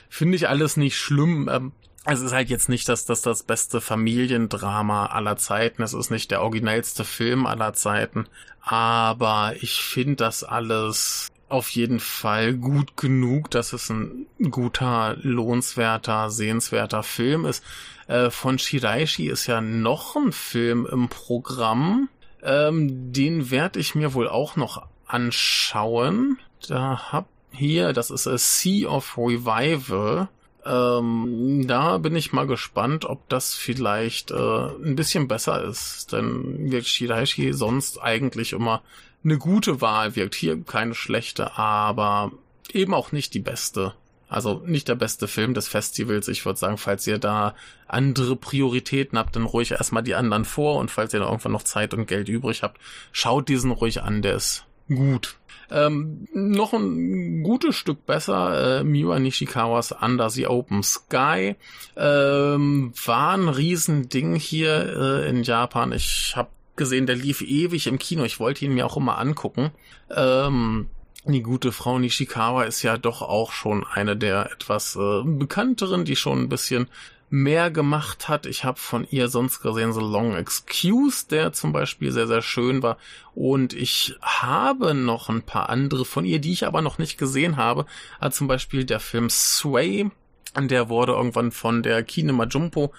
Finde 0.10 0.36
ich 0.36 0.50
alles 0.50 0.76
nicht 0.76 0.98
schlimm. 0.98 1.50
Ähm, 1.52 1.72
es 2.06 2.22
ist 2.22 2.34
halt 2.34 2.50
jetzt 2.50 2.70
nicht 2.70 2.90
das, 2.90 3.06
das, 3.06 3.22
das 3.22 3.44
beste 3.44 3.82
Familiendrama 3.82 5.08
aller 5.08 5.38
Zeiten. 5.38 5.84
Es 5.84 5.94
ist 5.94 6.10
nicht 6.10 6.32
der 6.32 6.42
originellste 6.42 7.04
Film 7.04 7.46
aller 7.46 7.74
Zeiten. 7.74 8.26
Aber 8.62 9.54
ich 9.62 9.82
finde 9.82 10.16
das 10.16 10.44
alles 10.44 11.28
auf 11.50 11.70
jeden 11.70 12.00
Fall 12.00 12.54
gut 12.54 12.96
genug, 12.96 13.52
dass 13.52 13.74
es 13.74 13.90
ein 13.90 14.28
guter, 14.52 15.16
lohnenswerter, 15.22 16.30
sehenswerter 16.30 17.04
Film 17.04 17.46
ist. 17.46 17.64
Äh, 18.08 18.30
von 18.30 18.60
Shiraishi 18.60 19.28
ist 19.28 19.48
ja 19.48 19.62
noch 19.62 20.16
ein 20.16 20.32
Film 20.32 20.88
im 20.90 21.10
Programm. 21.10 22.10
Ähm, 22.42 23.12
den 23.12 23.52
werde 23.52 23.80
ich 23.80 23.96
mir 23.96 24.14
wohl 24.14 24.28
auch 24.28 24.56
noch 24.56 24.86
anschauen. 25.06 26.38
Da 26.68 27.12
hab 27.12 27.28
hier, 27.52 27.94
das 27.94 28.12
ist 28.12 28.28
a 28.28 28.38
Sea 28.38 28.88
of 28.88 29.18
Revival. 29.18 30.30
Ähm, 30.66 31.66
da 31.68 31.98
bin 31.98 32.16
ich 32.16 32.34
mal 32.34 32.48
gespannt, 32.48 33.06
ob 33.06 33.28
das 33.30 33.56
vielleicht 33.56 34.32
äh, 34.32 34.36
ein 34.36 34.96
bisschen 34.96 35.28
besser 35.28 35.64
ist. 35.64 36.12
Denn 36.12 36.72
wirkt 36.72 36.88
Shiraishi 36.88 37.54
sonst 37.54 38.02
eigentlich 38.02 38.54
immer 38.54 38.82
eine 39.24 39.38
gute 39.38 39.82
Wahl, 39.82 40.16
wirkt 40.16 40.36
hier 40.36 40.62
keine 40.64 40.96
schlechte, 40.96 41.58
aber 41.58 42.32
eben 42.72 42.94
auch 42.94 43.12
nicht 43.12 43.34
die 43.34 43.40
beste. 43.40 43.94
Also 44.30 44.62
nicht 44.66 44.88
der 44.88 44.96
beste 44.96 45.28
Film 45.28 45.56
des 45.56 45.68
Festivals. 45.68 46.28
Ich 46.28 46.46
würde 46.46 46.60
sagen, 46.60 46.78
falls 46.78 47.08
ihr 47.08 47.18
da 47.18 47.56
andere 47.88 48.36
Prioritäten 48.36 49.18
habt, 49.18 49.36
dann 49.36 49.46
ruhig 49.46 49.72
erstmal 49.72 50.04
die 50.04 50.14
anderen 50.14 50.46
vor 50.46 50.78
und 50.78 50.92
falls 50.92 51.14
ihr 51.14 51.20
da 51.20 51.26
irgendwann 51.26 51.54
noch 51.54 51.64
Zeit 51.64 51.96
und 51.96 52.06
Geld 52.06 52.30
übrig 52.30 52.62
habt, 52.62 52.80
schaut 53.12 53.50
diesen 53.50 53.72
ruhig 53.72 54.04
an, 54.04 54.22
der 54.22 54.36
ist 54.36 54.66
gut. 54.88 55.38
Ähm, 55.72 56.28
noch 56.34 56.74
ein 56.74 57.44
gutes 57.44 57.76
Stück 57.76 58.06
besser, 58.06 58.80
äh, 58.80 58.84
Miwa 58.84 59.20
Nishikawas 59.20 59.92
Under 59.92 60.30
the 60.30 60.48
Open 60.48 60.84
Sky. 60.84 61.56
Ähm, 61.96 62.94
war 63.06 63.34
ein 63.34 63.50
Riesending 63.50 64.36
hier 64.36 65.24
äh, 65.26 65.30
in 65.30 65.44
Japan. 65.44 65.92
Ich 65.92 66.34
habe 66.36 66.50
gesehen, 66.76 67.06
der 67.06 67.16
lief 67.16 67.42
ewig 67.42 67.88
im 67.88 68.00
Kino. 68.00 68.24
Ich 68.24 68.40
wollte 68.40 68.66
ihn 68.66 68.74
mir 68.74 68.86
auch 68.86 68.98
immer 68.98 69.18
angucken. 69.18 69.72
Ähm, 70.10 70.88
die 71.26 71.44
gute 71.44 71.72
Frau 71.72 72.00
Nishikawa 72.00 72.64
ist 72.64 72.82
ja 72.82 72.98
doch 72.98 73.22
auch 73.22 73.52
schon 73.52 73.86
eine 73.86 74.16
der 74.16 74.52
etwas 74.52 74.96
äh, 74.96 75.22
bekannteren, 75.24 76.06
die 76.06 76.16
schon 76.16 76.40
ein 76.40 76.50
bisschen 76.50 76.88
mehr 77.30 77.70
gemacht 77.72 78.28
hat. 78.28 78.46
Ich 78.46 78.64
habe 78.64 78.80
von 78.80 79.08
ihr 79.10 79.28
sonst 79.30 79.62
gesehen 79.62 79.94
so 79.94 80.02
Long 80.02 80.36
Excuse, 80.36 81.28
der 81.28 81.54
zum 81.54 81.72
Beispiel 81.72 82.12
sehr, 82.12 82.28
sehr 82.28 82.42
schön 82.42 82.82
war. 82.82 82.98
Und 83.36 83.74
ich 83.74 84.16
habe 84.22 84.94
noch 84.94 85.30
ein 85.30 85.44
paar 85.44 85.70
andere 85.70 86.06
von 86.06 86.26
ihr, 86.26 86.40
die 86.40 86.52
ich 86.52 86.66
aber 86.66 86.82
noch 86.82 86.98
nicht 86.98 87.18
gesehen 87.18 87.58
habe. 87.58 87.86
Also 88.20 88.40
zum 88.40 88.48
Beispiel 88.48 88.84
der 88.86 89.00
Film 89.00 89.30
Sway. 89.30 90.10
Der 90.58 90.90
wurde 90.90 91.12
irgendwann 91.12 91.52
von 91.52 91.84
der 91.84 92.02
Kinema 92.02 92.46
Jumpo, 92.46 92.92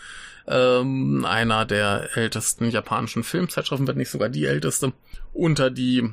ähm, 0.46 1.24
einer 1.24 1.64
der 1.64 2.16
ältesten 2.16 2.70
japanischen 2.70 3.24
Filmzeitschriften, 3.24 3.88
wenn 3.88 3.96
nicht 3.96 4.10
sogar 4.10 4.28
die 4.28 4.44
älteste, 4.44 4.92
unter 5.32 5.68
die 5.68 6.12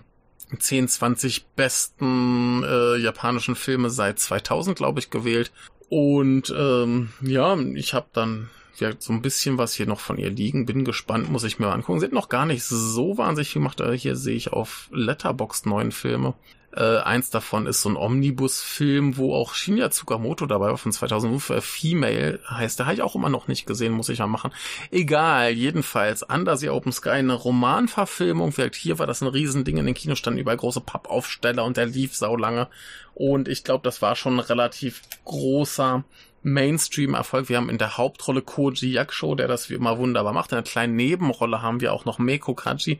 10, 0.58 0.88
20 0.88 1.46
besten 1.56 2.64
äh, 2.64 2.96
japanischen 2.98 3.56
Filme 3.56 3.90
seit 3.90 4.20
2000, 4.20 4.78
glaube 4.78 5.00
ich, 5.00 5.10
gewählt. 5.10 5.52
Und 5.90 6.54
ähm, 6.58 7.10
ja, 7.22 7.58
ich 7.58 7.94
habe 7.94 8.08
dann 8.14 8.50
ja 8.80 8.92
so 9.00 9.14
ein 9.14 9.22
bisschen 9.22 9.58
was 9.58 9.74
hier 9.74 9.88
noch 9.88 10.00
von 10.00 10.18
ihr 10.18 10.30
liegen. 10.30 10.66
Bin 10.66 10.86
gespannt, 10.86 11.32
muss 11.32 11.44
ich 11.44 11.60
mir 11.60 11.72
angucken. 11.72 12.00
Sie 12.00 12.06
hat 12.06 12.14
noch 12.14 12.30
gar 12.30 12.46
nicht 12.46 12.64
so 12.64 13.18
wahnsinnig 13.18 13.50
viel 13.50 13.62
gemacht. 13.62 13.82
Hier 13.96 14.16
sehe 14.16 14.36
ich 14.36 14.54
auf 14.54 14.90
Letterboxd 14.92 15.66
neun 15.66 15.92
Filme. 15.92 16.34
Äh, 16.76 16.98
eins 17.00 17.30
davon 17.30 17.66
ist 17.66 17.82
so 17.82 17.90
ein 17.90 17.96
Omnibus-Film, 17.96 19.18
wo 19.18 19.34
auch 19.34 19.54
Shinya 19.54 19.90
Tsukamoto 19.90 20.46
dabei 20.46 20.68
war 20.68 20.78
von 20.78 20.92
2005. 20.92 21.50
Äh, 21.50 21.62
Female 21.62 22.40
heißt, 22.50 22.78
der 22.78 22.86
habe 22.88 22.96
ich 22.96 23.02
auch 23.02 23.16
immer 23.16 23.30
noch 23.30 23.48
nicht 23.48 23.66
gesehen, 23.66 23.94
muss 23.94 24.10
ich 24.10 24.20
ja 24.20 24.28
machen. 24.28 24.52
Egal, 24.92 25.54
jedenfalls, 25.54 26.24
Under 26.24 26.58
the 26.58 26.70
Open 26.70 26.92
Sky, 26.92 27.10
eine 27.10 27.34
Romanverfilmung. 27.34 28.52
Vielleicht 28.52 28.76
hier 28.76 29.00
war 29.00 29.08
das 29.08 29.22
ein 29.22 29.28
Riesending. 29.28 29.78
In 29.78 29.86
den 29.86 29.96
Kinos 29.96 30.20
standen 30.20 30.40
überall 30.40 30.58
große 30.58 30.82
Pappaufsteller 30.82 31.64
und 31.64 31.78
der 31.78 31.86
lief 31.86 32.16
saulange. 32.16 32.68
Und 33.14 33.48
ich 33.48 33.64
glaube, 33.64 33.84
das 33.84 34.02
war 34.02 34.16
schon 34.16 34.36
ein 34.36 34.40
relativ 34.40 35.02
großer 35.26 36.04
Mainstream-Erfolg. 36.48 37.50
Wir 37.50 37.58
haben 37.58 37.70
in 37.70 37.78
der 37.78 37.98
Hauptrolle 37.98 38.42
Koji 38.42 38.92
Yakusho, 38.92 39.36
der 39.36 39.48
das 39.48 39.70
wie 39.70 39.74
immer 39.74 39.98
wunderbar 39.98 40.34
macht. 40.34 40.52
In 40.52 40.58
einer 40.58 40.64
kleinen 40.64 40.96
Nebenrolle 40.96 41.62
haben 41.62 41.82
wir 41.82 41.92
auch 41.92 42.06
noch 42.06 42.20
Meiko 42.20 42.54
Kaji. 42.56 43.00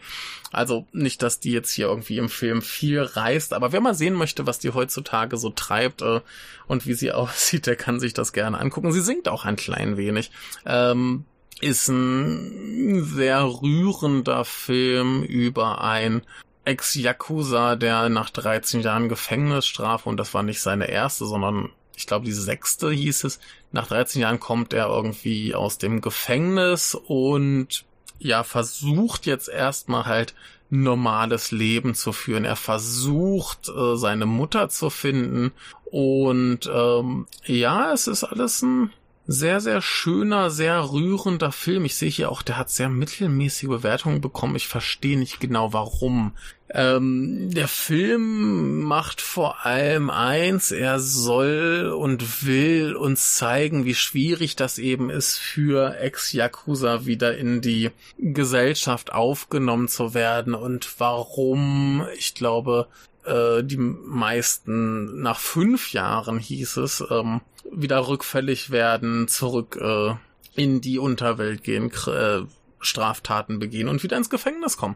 Also 0.52 0.86
nicht, 0.92 1.24
dass 1.24 1.40
die 1.40 1.52
jetzt 1.52 1.72
hier 1.72 1.88
irgendwie 1.88 2.18
im 2.18 2.30
Film 2.30 2.62
viel 2.62 3.02
reißt, 3.02 3.54
aber 3.54 3.72
wer 3.72 3.80
mal 3.80 3.96
sehen 3.96 4.16
möchte, 4.16 4.46
was 4.46 4.60
die 4.60 4.72
heutzutage 4.72 5.38
so 5.38 5.50
treibt 5.50 6.02
äh, 6.02 6.20
und 6.68 6.86
wie 6.86 6.94
sie 6.94 7.12
aussieht, 7.14 7.68
der 7.68 7.78
kann 7.78 8.00
sich 8.00 8.14
das 8.14 8.34
gerne 8.34 8.60
angucken. 8.60 8.92
Sie 8.92 9.02
singt 9.02 9.30
auch 9.30 9.46
ein 9.46 9.56
klein 9.56 9.98
wenig. 9.98 10.32
Ähm, 10.66 11.26
ist 11.62 11.88
ein 11.88 13.04
sehr 13.04 13.44
rührender 13.44 14.46
Film 14.46 15.24
über 15.24 15.82
ein 15.82 16.22
Ex-Yakuza, 16.66 17.78
der 17.78 18.10
nach 18.10 18.30
13 18.30 18.82
Jahren 18.82 19.08
Gefängnisstrafe, 19.08 20.10
und 20.10 20.18
das 20.18 20.34
war 20.34 20.44
nicht 20.44 20.62
seine 20.62 20.90
erste, 20.90 21.26
sondern 21.26 21.70
ich 21.98 22.06
glaube, 22.06 22.26
die 22.26 22.32
sechste 22.32 22.92
hieß 22.92 23.24
es. 23.24 23.40
Nach 23.72 23.88
13 23.88 24.22
Jahren 24.22 24.40
kommt 24.40 24.72
er 24.72 24.88
irgendwie 24.88 25.56
aus 25.56 25.80
dem 25.80 26.00
Gefängnis 26.00 26.96
und 26.96 27.86
ja, 28.20 28.44
versucht 28.44 29.26
jetzt 29.26 29.50
erstmal 29.50 30.06
halt 30.06 30.36
normales 30.70 31.52
Leben 31.52 31.96
zu 31.96 32.14
führen. 32.14 32.46
Er 32.46 32.56
versucht, 32.56 33.70
äh, 33.70 33.96
seine 33.96 34.28
Mutter 34.28 34.70
zu 34.70 34.90
finden. 34.90 35.52
Und 35.86 36.70
ähm, 36.72 37.26
ja, 37.46 37.92
es 37.94 38.08
ist 38.08 38.24
alles 38.24 38.62
ein 38.62 38.92
sehr, 39.28 39.60
sehr 39.60 39.82
schöner, 39.82 40.50
sehr 40.50 40.92
rührender 40.92 41.52
Film. 41.52 41.84
Ich 41.84 41.96
sehe 41.96 42.10
hier 42.10 42.32
auch, 42.32 42.42
der 42.42 42.58
hat 42.58 42.70
sehr 42.70 42.88
mittelmäßige 42.88 43.68
Bewertungen 43.68 44.22
bekommen. 44.22 44.56
Ich 44.56 44.70
verstehe 44.70 45.20
nicht 45.20 45.42
genau 45.42 45.74
warum. 45.74 46.32
Ähm, 46.70 47.50
der 47.54 47.68
Film 47.68 48.82
macht 48.82 49.22
vor 49.22 49.66
allem 49.66 50.10
eins, 50.10 50.72
er 50.72 51.00
soll 51.00 51.94
und 51.98 52.46
will 52.46 52.96
uns 52.96 53.36
zeigen, 53.36 53.86
wie 53.86 53.96
schwierig 53.96 54.56
das 54.56 54.78
eben 54.78 55.10
ist, 55.10 55.38
für 55.38 55.98
Ex-Yakuza 55.98 57.06
wieder 57.06 57.38
in 57.38 57.62
die 57.62 57.92
Gesellschaft 58.18 59.14
aufgenommen 59.14 59.88
zu 59.88 60.14
werden 60.14 60.56
und 60.56 60.90
warum, 61.00 62.06
ich 62.18 62.34
glaube, 62.34 62.88
äh, 63.28 63.64
die 63.64 63.78
meisten 63.78 65.22
nach 65.22 65.40
fünf 65.40 65.92
Jahren 65.92 66.40
hieß 66.40 66.78
es, 66.78 67.04
ähm, 67.10 67.42
wieder 67.72 68.08
rückfällig 68.08 68.72
werden, 68.72 69.28
zurück 69.28 69.78
äh, 69.80 70.14
in 70.56 70.82
die 70.82 71.00
Unterwelt 71.00 71.64
gehen, 71.64 71.92
äh, 72.08 72.42
Straftaten 72.80 73.60
begehen 73.60 73.88
und 73.88 74.04
wieder 74.04 74.18
ins 74.18 74.30
Gefängnis 74.30 74.78
kommen. 74.78 74.96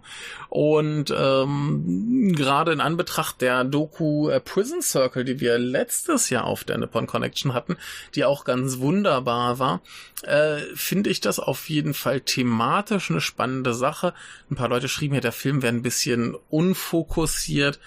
Und 0.49 1.13
ähm, 1.15 2.33
gerade 2.35 2.71
in 2.71 2.81
Anbetracht 2.81 3.41
der 3.41 3.63
Doku 3.63 4.29
äh, 4.29 4.39
Prison 4.39 4.81
Circle, 4.81 5.23
die 5.23 5.39
wir 5.39 5.57
letztes 5.57 6.29
Jahr 6.29 6.45
auf 6.45 6.63
der 6.63 6.77
Nippon 6.77 7.07
Connection 7.07 7.53
hatten, 7.53 7.77
die 8.15 8.23
auch 8.25 8.43
ganz 8.43 8.79
wunderbar 8.79 9.59
war, 9.59 9.81
äh, 10.23 10.57
finde 10.75 11.09
ich 11.09 11.21
das 11.21 11.39
auf 11.39 11.69
jeden 11.69 11.93
Fall 11.93 12.21
thematisch 12.21 13.09
eine 13.09 13.21
spannende 13.21 13.73
Sache. 13.73 14.13
Ein 14.49 14.55
paar 14.55 14.69
Leute 14.69 14.87
schrieben 14.87 15.15
ja, 15.15 15.21
der 15.21 15.31
Film 15.31 15.61
wäre 15.61 15.73
ein 15.73 15.81
bisschen 15.83 16.35
unfokussiert, 16.49 17.79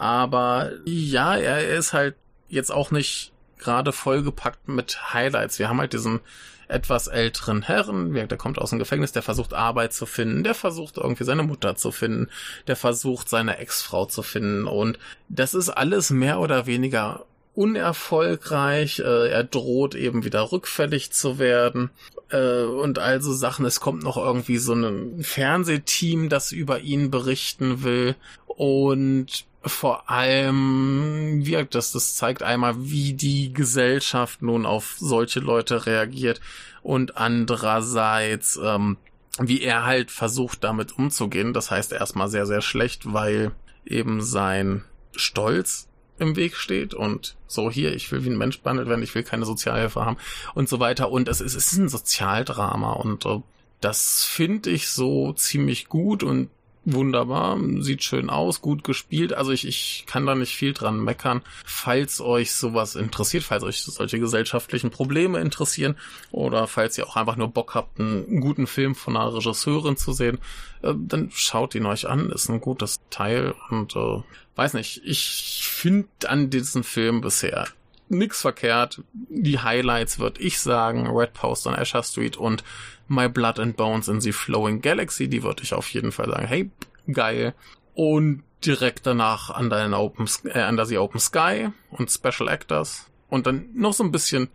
aber 0.00 0.70
ja, 0.86 1.36
er 1.36 1.68
ist 1.76 1.92
halt 1.92 2.16
jetzt 2.48 2.72
auch 2.72 2.90
nicht 2.90 3.32
gerade 3.58 3.92
vollgepackt 3.92 4.66
mit 4.66 5.12
Highlights. 5.12 5.58
Wir 5.58 5.68
haben 5.68 5.78
halt 5.78 5.92
diesen 5.92 6.20
etwas 6.68 7.06
älteren 7.06 7.60
Herren, 7.60 8.14
der 8.14 8.38
kommt 8.38 8.58
aus 8.58 8.70
dem 8.70 8.78
Gefängnis, 8.78 9.12
der 9.12 9.20
versucht 9.20 9.52
Arbeit 9.52 9.92
zu 9.92 10.06
finden, 10.06 10.42
der 10.42 10.54
versucht 10.54 10.96
irgendwie 10.96 11.24
seine 11.24 11.42
Mutter 11.42 11.76
zu 11.76 11.92
finden, 11.92 12.28
der 12.66 12.76
versucht 12.76 13.28
seine 13.28 13.58
Ex-Frau 13.58 14.06
zu 14.06 14.22
finden. 14.22 14.66
Und 14.66 14.98
das 15.28 15.52
ist 15.52 15.68
alles 15.68 16.08
mehr 16.08 16.40
oder 16.40 16.64
weniger 16.64 17.26
unerfolgreich, 17.54 19.00
äh, 19.00 19.28
er 19.28 19.44
droht 19.44 19.94
eben 19.94 20.24
wieder 20.24 20.50
rückfällig 20.50 21.12
zu 21.12 21.38
werden. 21.38 21.90
Äh, 22.30 22.62
und 22.62 22.98
also 22.98 23.34
Sachen, 23.34 23.66
es 23.66 23.80
kommt 23.80 24.02
noch 24.02 24.16
irgendwie 24.16 24.56
so 24.56 24.72
ein 24.72 25.22
Fernsehteam, 25.22 26.30
das 26.30 26.52
über 26.52 26.80
ihn 26.80 27.10
berichten 27.10 27.82
will. 27.82 28.14
Und 28.46 29.44
vor 29.62 30.10
allem 30.10 31.44
wirkt 31.44 31.74
das. 31.74 31.92
Das 31.92 32.16
zeigt 32.16 32.42
einmal, 32.42 32.74
wie 32.78 33.12
die 33.12 33.52
Gesellschaft 33.52 34.42
nun 34.42 34.64
auf 34.64 34.96
solche 34.98 35.40
Leute 35.40 35.86
reagiert 35.86 36.40
und 36.82 37.16
andererseits, 37.16 38.58
ähm, 38.62 38.96
wie 39.38 39.62
er 39.62 39.84
halt 39.84 40.10
versucht, 40.10 40.64
damit 40.64 40.98
umzugehen. 40.98 41.52
Das 41.52 41.70
heißt 41.70 41.92
erstmal 41.92 42.28
sehr, 42.28 42.46
sehr 42.46 42.62
schlecht, 42.62 43.12
weil 43.12 43.52
eben 43.84 44.22
sein 44.22 44.84
Stolz 45.14 45.88
im 46.18 46.36
Weg 46.36 46.54
steht 46.56 46.92
und 46.94 47.36
so 47.46 47.70
hier, 47.70 47.94
ich 47.94 48.10
will 48.12 48.24
wie 48.24 48.30
ein 48.30 48.38
Mensch 48.38 48.60
behandelt 48.60 48.88
werden, 48.88 49.02
ich 49.02 49.14
will 49.14 49.22
keine 49.22 49.46
Sozialhilfe 49.46 50.04
haben 50.04 50.18
und 50.54 50.68
so 50.68 50.78
weiter. 50.80 51.10
Und 51.10 51.28
es 51.28 51.40
ist, 51.40 51.54
es 51.54 51.72
ist 51.72 51.78
ein 51.78 51.88
Sozialdrama 51.88 52.92
und 52.92 53.26
äh, 53.26 53.40
das 53.80 54.24
finde 54.24 54.70
ich 54.70 54.88
so 54.88 55.32
ziemlich 55.32 55.88
gut 55.88 56.22
und 56.22 56.50
wunderbar, 56.84 57.58
sieht 57.78 58.02
schön 58.02 58.30
aus, 58.30 58.60
gut 58.60 58.84
gespielt. 58.84 59.32
Also 59.32 59.52
ich, 59.52 59.66
ich 59.66 60.04
kann 60.06 60.26
da 60.26 60.34
nicht 60.34 60.54
viel 60.54 60.72
dran 60.72 61.02
meckern. 61.02 61.42
Falls 61.64 62.20
euch 62.20 62.52
sowas 62.52 62.96
interessiert, 62.96 63.44
falls 63.44 63.62
euch 63.62 63.82
solche 63.82 64.18
gesellschaftlichen 64.18 64.90
Probleme 64.90 65.40
interessieren 65.40 65.96
oder 66.30 66.66
falls 66.66 66.96
ihr 66.98 67.06
auch 67.06 67.16
einfach 67.16 67.36
nur 67.36 67.48
Bock 67.48 67.74
habt, 67.74 68.00
einen 68.00 68.40
guten 68.40 68.66
Film 68.66 68.94
von 68.94 69.16
einer 69.16 69.34
Regisseurin 69.34 69.96
zu 69.96 70.12
sehen, 70.12 70.38
äh, 70.82 70.94
dann 70.96 71.30
schaut 71.32 71.74
ihn 71.74 71.86
euch 71.86 72.08
an. 72.08 72.30
Ist 72.30 72.48
ein 72.48 72.60
gutes 72.60 73.00
Teil 73.10 73.54
und 73.68 73.96
äh, 73.96 74.22
weiß 74.56 74.74
nicht, 74.74 75.02
ich 75.04 75.62
finde 75.64 76.08
an 76.26 76.50
diesem 76.50 76.84
Film 76.84 77.20
bisher 77.20 77.68
nix 78.10 78.40
verkehrt. 78.40 79.02
Die 79.12 79.60
Highlights 79.60 80.18
würde 80.18 80.40
ich 80.40 80.60
sagen, 80.60 81.06
Red 81.06 81.32
Post 81.32 81.66
on 81.66 81.74
Asher 81.74 82.02
Street 82.02 82.36
und 82.36 82.64
My 83.08 83.28
Blood 83.28 83.58
and 83.58 83.76
Bones 83.76 84.08
in 84.08 84.20
the 84.20 84.32
Flowing 84.32 84.82
Galaxy, 84.82 85.28
die 85.28 85.42
würde 85.42 85.62
ich 85.62 85.74
auf 85.74 85.88
jeden 85.88 86.12
Fall 86.12 86.28
sagen, 86.28 86.46
hey, 86.46 86.70
geil. 87.12 87.54
Und 87.94 88.42
direkt 88.64 89.06
danach 89.06 89.50
an 89.50 89.72
Open, 89.94 90.28
äh, 90.44 90.68
Under 90.68 90.86
the 90.86 90.98
Open 90.98 91.20
Sky 91.20 91.70
und 91.90 92.10
Special 92.10 92.48
Actors. 92.48 93.06
Und 93.28 93.46
dann 93.46 93.70
noch 93.74 93.92
so 93.92 94.04
ein 94.04 94.12
bisschen 94.12 94.48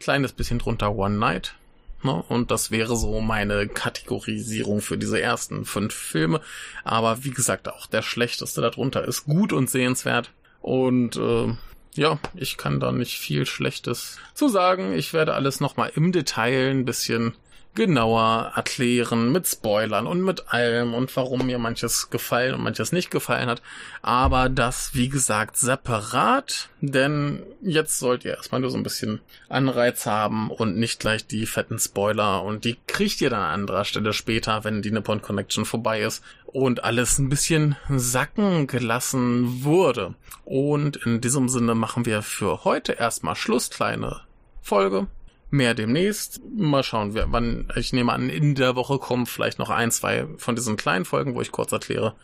kleines 0.00 0.32
bisschen 0.32 0.58
drunter 0.58 0.94
One 0.94 1.16
Night. 1.16 1.54
Ne? 2.02 2.22
Und 2.28 2.50
das 2.50 2.70
wäre 2.70 2.96
so 2.96 3.20
meine 3.20 3.68
Kategorisierung 3.68 4.80
für 4.80 4.98
diese 4.98 5.20
ersten 5.20 5.64
fünf 5.64 5.94
Filme. 5.94 6.40
Aber 6.84 7.24
wie 7.24 7.30
gesagt, 7.30 7.68
auch 7.68 7.86
der 7.86 8.02
schlechteste 8.02 8.60
darunter 8.60 9.04
ist 9.06 9.24
gut 9.24 9.52
und 9.52 9.70
sehenswert. 9.70 10.32
Und 10.60 11.16
äh, 11.16 11.54
ja, 11.94 12.18
ich 12.34 12.56
kann 12.56 12.80
da 12.80 12.92
nicht 12.92 13.18
viel 13.18 13.46
Schlechtes 13.46 14.18
zu 14.34 14.48
sagen. 14.48 14.92
Ich 14.92 15.12
werde 15.12 15.34
alles 15.34 15.60
nochmal 15.60 15.92
im 15.94 16.12
Detail 16.12 16.70
ein 16.70 16.84
bisschen 16.84 17.34
genauer 17.74 18.52
erklären 18.54 19.32
mit 19.32 19.46
Spoilern 19.46 20.06
und 20.06 20.22
mit 20.22 20.52
allem 20.52 20.92
und 20.92 21.14
warum 21.16 21.46
mir 21.46 21.58
manches 21.58 22.10
gefallen 22.10 22.54
und 22.54 22.62
manches 22.62 22.92
nicht 22.92 23.10
gefallen 23.10 23.48
hat. 23.48 23.62
Aber 24.02 24.48
das, 24.48 24.94
wie 24.94 25.08
gesagt, 25.08 25.56
separat, 25.56 26.68
denn 26.80 27.42
jetzt 27.62 27.98
sollt 27.98 28.24
ihr 28.24 28.36
erstmal 28.36 28.60
nur 28.60 28.70
so 28.70 28.76
ein 28.76 28.82
bisschen 28.82 29.20
Anreiz 29.48 30.04
haben 30.04 30.50
und 30.50 30.76
nicht 30.76 31.00
gleich 31.00 31.26
die 31.26 31.46
fetten 31.46 31.78
Spoiler 31.78 32.42
und 32.42 32.64
die 32.64 32.76
kriegt 32.86 33.20
ihr 33.20 33.30
dann 33.30 33.40
an 33.40 33.60
anderer 33.60 33.84
Stelle 33.84 34.12
später, 34.12 34.64
wenn 34.64 34.82
die 34.82 34.90
Nippon 34.90 35.22
Connection 35.22 35.64
vorbei 35.64 36.02
ist 36.02 36.22
und 36.46 36.84
alles 36.84 37.18
ein 37.18 37.30
bisschen 37.30 37.76
sacken 37.88 38.66
gelassen 38.66 39.64
wurde. 39.64 40.14
Und 40.44 40.96
in 40.96 41.20
diesem 41.20 41.48
Sinne 41.48 41.74
machen 41.74 42.04
wir 42.04 42.20
für 42.22 42.64
heute 42.64 42.92
erstmal 42.92 43.36
Schluss, 43.36 43.70
kleine 43.70 44.20
Folge. 44.60 45.06
Mehr 45.52 45.74
demnächst. 45.74 46.40
Mal 46.56 46.82
schauen, 46.82 47.14
wann, 47.14 47.68
ich 47.76 47.92
nehme 47.92 48.12
an, 48.12 48.28
in 48.28 48.56
der 48.56 48.74
Woche 48.74 48.98
kommen 48.98 49.26
vielleicht 49.26 49.60
noch 49.60 49.70
ein, 49.70 49.92
zwei 49.92 50.26
von 50.38 50.56
diesen 50.56 50.76
kleinen 50.76 51.04
Folgen, 51.04 51.36
wo 51.36 51.40
ich 51.40 51.52
kurz 51.52 51.70
erkläre, 51.70 52.16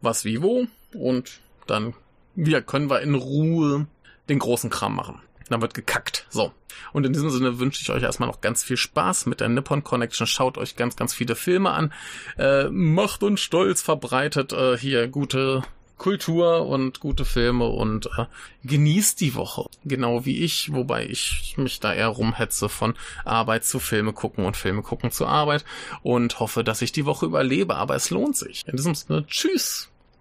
was 0.00 0.24
wie 0.24 0.40
wo. 0.40 0.66
Und 0.94 1.40
dann 1.66 1.92
wir 2.36 2.62
können 2.62 2.90
wir 2.90 3.00
in 3.00 3.14
Ruhe 3.14 3.86
den 4.28 4.38
großen 4.38 4.70
Kram 4.70 4.94
machen. 4.94 5.20
Dann 5.48 5.62
wird 5.62 5.74
gekackt. 5.74 6.26
So. 6.28 6.52
Und 6.92 7.06
in 7.06 7.12
diesem 7.12 7.30
Sinne 7.30 7.58
wünsche 7.58 7.80
ich 7.80 7.90
euch 7.90 8.02
erstmal 8.02 8.28
noch 8.28 8.40
ganz 8.40 8.62
viel 8.62 8.76
Spaß 8.76 9.26
mit 9.26 9.40
der 9.40 9.48
Nippon 9.48 9.84
Connection. 9.84 10.26
Schaut 10.26 10.58
euch 10.58 10.76
ganz, 10.76 10.96
ganz 10.96 11.14
viele 11.14 11.34
Filme 11.34 11.70
an. 11.70 11.92
Äh, 12.36 12.68
macht 12.68 13.22
uns 13.22 13.40
stolz, 13.40 13.80
verbreitet 13.80 14.52
äh, 14.52 14.76
hier 14.76 15.08
gute 15.08 15.62
Kultur 15.98 16.66
und 16.66 17.00
gute 17.00 17.24
Filme 17.24 17.66
und 17.66 18.06
äh, 18.18 18.26
genießt 18.64 19.20
die 19.20 19.34
Woche. 19.34 19.68
Genau 19.84 20.24
wie 20.24 20.44
ich, 20.44 20.72
wobei 20.72 21.06
ich 21.06 21.54
mich 21.56 21.80
da 21.80 21.92
eher 21.94 22.08
rumhetze 22.08 22.68
von 22.68 22.94
Arbeit 23.24 23.64
zu 23.64 23.78
Filme 23.78 24.12
gucken 24.12 24.44
und 24.44 24.56
Filme 24.56 24.82
gucken 24.82 25.10
zu 25.10 25.26
Arbeit 25.26 25.64
und 26.02 26.38
hoffe, 26.38 26.64
dass 26.64 26.82
ich 26.82 26.92
die 26.92 27.06
Woche 27.06 27.26
überlebe, 27.26 27.76
aber 27.76 27.94
es 27.94 28.10
lohnt 28.10 28.36
sich. 28.36 28.62
In 28.66 28.76
diesem 28.76 28.94
Sinne, 28.94 29.26
tschüss! 29.26 29.90